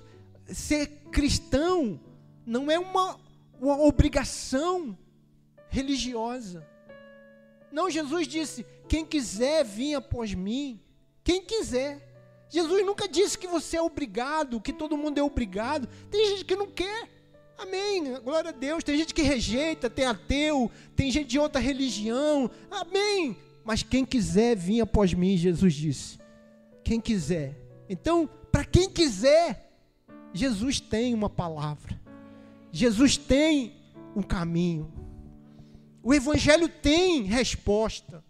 [0.48, 2.00] ser cristão
[2.46, 3.20] não é uma,
[3.60, 4.98] uma obrigação
[5.70, 6.66] religiosa.
[7.72, 10.80] Não, Jesus disse: quem quiser vir após mim,
[11.24, 12.14] quem quiser.
[12.48, 15.90] Jesus nunca disse que você é obrigado, que todo mundo é obrigado.
[16.12, 17.10] Tem gente que não quer.
[17.58, 18.20] Amém.
[18.24, 18.84] Glória a Deus.
[18.84, 22.50] Tem gente que rejeita, tem ateu, tem gente de outra religião.
[22.70, 23.36] Amém.
[23.64, 26.20] Mas quem quiser vir após mim, Jesus disse.
[26.84, 27.58] Quem quiser.
[27.90, 29.70] Então, para quem quiser,
[30.34, 32.00] Jesus tem uma palavra.
[32.72, 33.76] Jesus tem
[34.16, 34.94] um caminho.
[36.02, 38.24] O Evangelho tem resposta.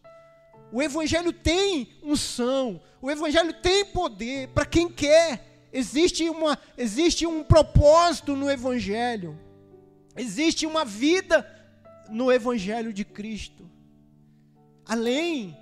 [0.72, 2.82] O Evangelho tem unção.
[3.00, 5.68] O Evangelho tem poder para quem quer.
[5.72, 9.40] Existe, uma, existe um propósito no Evangelho.
[10.18, 11.48] Existe uma vida
[12.10, 13.70] no Evangelho de Cristo.
[14.88, 15.56] Além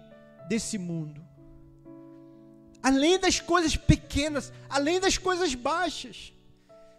[0.47, 1.22] desse mundo
[2.83, 6.33] além das coisas pequenas, além das coisas baixas.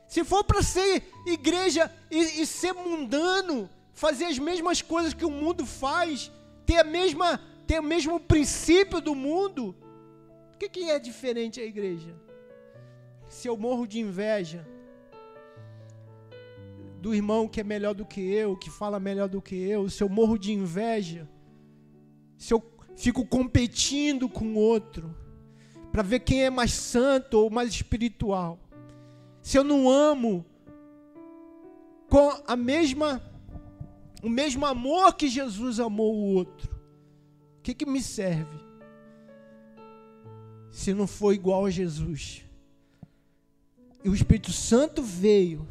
[0.09, 5.31] Se for para ser igreja e, e, ser mundano, fazer as mesmas coisas que o
[5.31, 6.33] mundo faz,
[6.65, 9.77] ter a mesma, ter o mesmo princípio do mundo,
[10.55, 12.15] o que, que é diferente a igreja?
[13.29, 14.67] Se eu morro de inveja
[17.01, 20.03] do irmão que é melhor do que eu, que fala melhor do que eu, se
[20.03, 21.29] eu morro de inveja,
[22.39, 22.63] se eu
[22.97, 25.15] fico competindo com o outro,
[25.95, 28.59] para ver quem é mais santo ou mais espiritual.
[29.41, 30.45] Se eu não amo
[32.09, 33.23] com a mesma
[34.21, 36.69] o mesmo amor que Jesus amou o outro.
[37.59, 38.59] O que, que me serve?
[40.73, 42.45] Se não for igual a Jesus.
[44.03, 45.65] E o Espírito Santo veio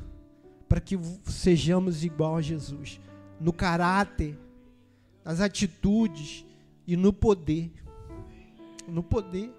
[0.69, 2.97] para que sejamos igual a Jesus,
[3.41, 4.39] no caráter,
[5.26, 6.45] nas atitudes
[6.88, 7.74] e no poder.
[8.88, 9.51] No poder.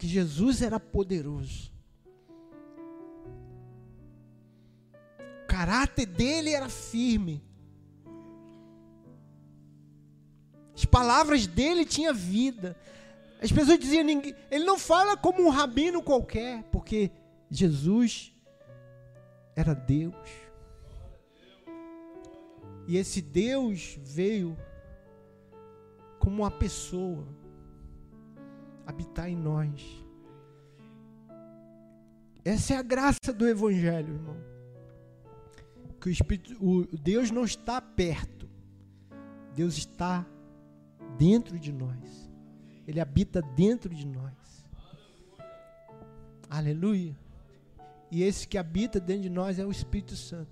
[0.00, 1.70] Que Jesus era poderoso.
[5.44, 7.44] O caráter dele era firme.
[10.74, 12.74] As palavras dele tinham vida.
[13.42, 14.08] As pessoas diziam,
[14.50, 17.10] ele não fala como um rabino qualquer, porque
[17.50, 18.32] Jesus
[19.54, 20.14] era Deus.
[22.88, 24.56] E esse Deus veio
[26.18, 27.28] como uma pessoa
[28.90, 30.04] habitar em nós.
[32.44, 34.36] Essa é a graça do Evangelho, irmão.
[36.00, 38.48] Que o Espírito, o Deus não está perto,
[39.54, 40.26] Deus está
[41.18, 42.30] dentro de nós.
[42.86, 44.66] Ele habita dentro de nós.
[46.48, 47.16] Aleluia.
[48.10, 50.50] E esse que habita dentro de nós é o Espírito Santo.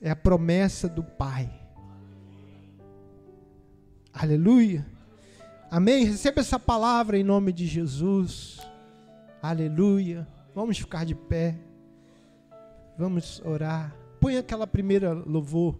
[0.00, 1.50] É a promessa do Pai.
[4.12, 4.86] Aleluia.
[5.70, 6.04] Amém?
[6.04, 8.58] Receba essa palavra em nome de Jesus.
[9.40, 10.26] Aleluia.
[10.52, 11.56] Vamos ficar de pé.
[12.98, 13.94] Vamos orar.
[14.18, 15.78] Põe aquela primeira louvor.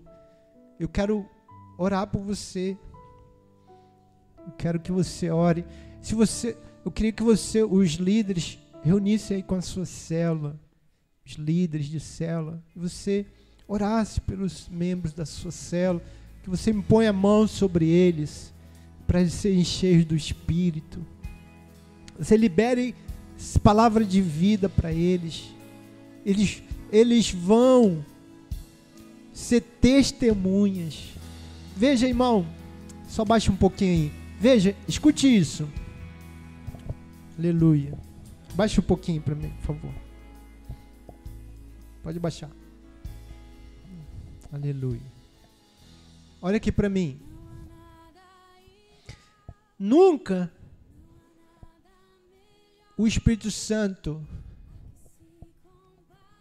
[0.78, 1.28] Eu quero
[1.76, 2.78] orar por você.
[4.46, 5.66] Eu quero que você ore.
[6.00, 10.56] Se você, eu queria que você, os líderes, reunissem aí com a sua célula,
[11.26, 13.26] os líderes de célula, e você
[13.66, 16.00] orasse pelos membros da sua célula,
[16.44, 18.54] que você me ponha a mão sobre eles,
[19.10, 21.04] para serem cheios do Espírito.
[22.16, 22.94] Você libere
[23.60, 25.52] palavra de vida para eles.
[26.24, 28.04] Eles, eles vão
[29.32, 31.08] ser testemunhas.
[31.76, 32.46] Veja, irmão,
[33.08, 34.12] só baixa um pouquinho aí.
[34.38, 35.68] Veja, escute isso.
[37.36, 37.98] Aleluia.
[38.54, 39.94] Baixa um pouquinho para mim, por favor.
[42.00, 42.50] Pode baixar.
[44.52, 45.02] Aleluia.
[46.40, 47.18] Olha aqui para mim.
[49.82, 50.52] Nunca
[52.98, 54.22] o Espírito Santo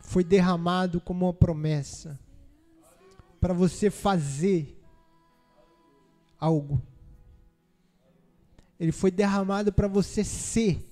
[0.01, 2.19] foi derramado como uma promessa
[3.39, 4.77] para você fazer
[6.37, 6.81] algo.
[8.77, 10.85] Ele foi derramado para você ser.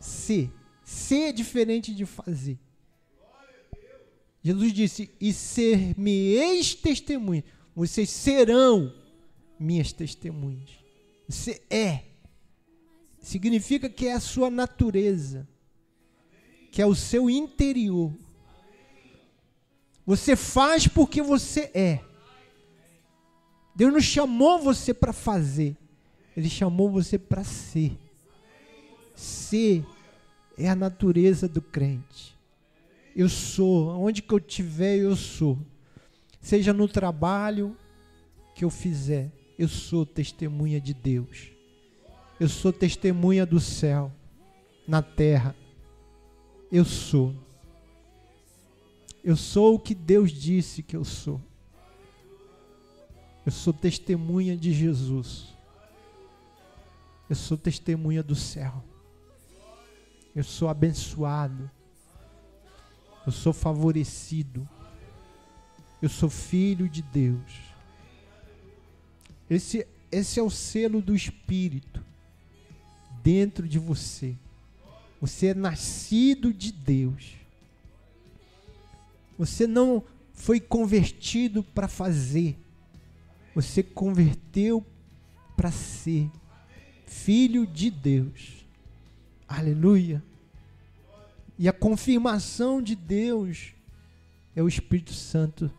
[0.00, 0.52] Ser.
[0.82, 2.58] Ser é diferente de fazer.
[4.42, 7.44] Jesus disse: E ser-me-eis testemunha.
[7.76, 8.92] Vocês serão
[9.56, 10.79] minhas testemunhas.
[11.30, 12.02] Você é.
[13.20, 15.46] Significa que é a sua natureza.
[16.72, 18.12] Que é o seu interior.
[20.04, 22.00] Você faz porque você é.
[23.76, 25.76] Deus não chamou você para fazer.
[26.36, 27.96] Ele chamou você para ser.
[29.14, 29.84] Ser
[30.58, 32.36] é a natureza do crente.
[33.14, 35.58] Eu sou, onde que eu tiver, eu sou.
[36.40, 37.76] Seja no trabalho
[38.54, 39.30] que eu fizer,
[39.60, 41.52] eu sou testemunha de Deus.
[42.40, 44.10] Eu sou testemunha do céu,
[44.88, 45.54] na terra.
[46.72, 47.34] Eu sou.
[49.22, 51.38] Eu sou o que Deus disse que eu sou.
[53.44, 55.48] Eu sou testemunha de Jesus.
[57.28, 58.82] Eu sou testemunha do céu.
[60.34, 61.70] Eu sou abençoado.
[63.26, 64.66] Eu sou favorecido.
[66.00, 67.69] Eu sou filho de Deus.
[69.50, 72.02] Esse, esse é o selo do Espírito
[73.22, 74.36] dentro de você.
[75.20, 77.34] Você é nascido de Deus.
[79.36, 82.56] Você não foi convertido para fazer.
[83.54, 84.86] Você converteu
[85.56, 86.30] para ser
[87.04, 88.64] filho de Deus.
[89.48, 90.22] Aleluia.
[91.58, 93.74] E a confirmação de Deus
[94.54, 95.70] é o Espírito Santo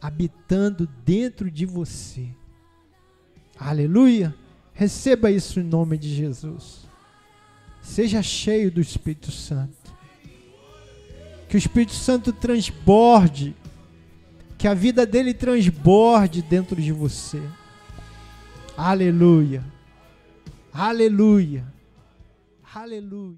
[0.00, 2.28] habitando dentro de você.
[3.58, 4.34] Aleluia.
[4.74, 6.88] Receba isso em nome de Jesus.
[7.80, 9.92] Seja cheio do Espírito Santo.
[11.48, 13.54] Que o Espírito Santo transborde.
[14.56, 17.42] Que a vida dele transborde dentro de você.
[18.76, 19.64] Aleluia.
[20.72, 21.64] Aleluia.
[22.74, 23.36] Aleluia.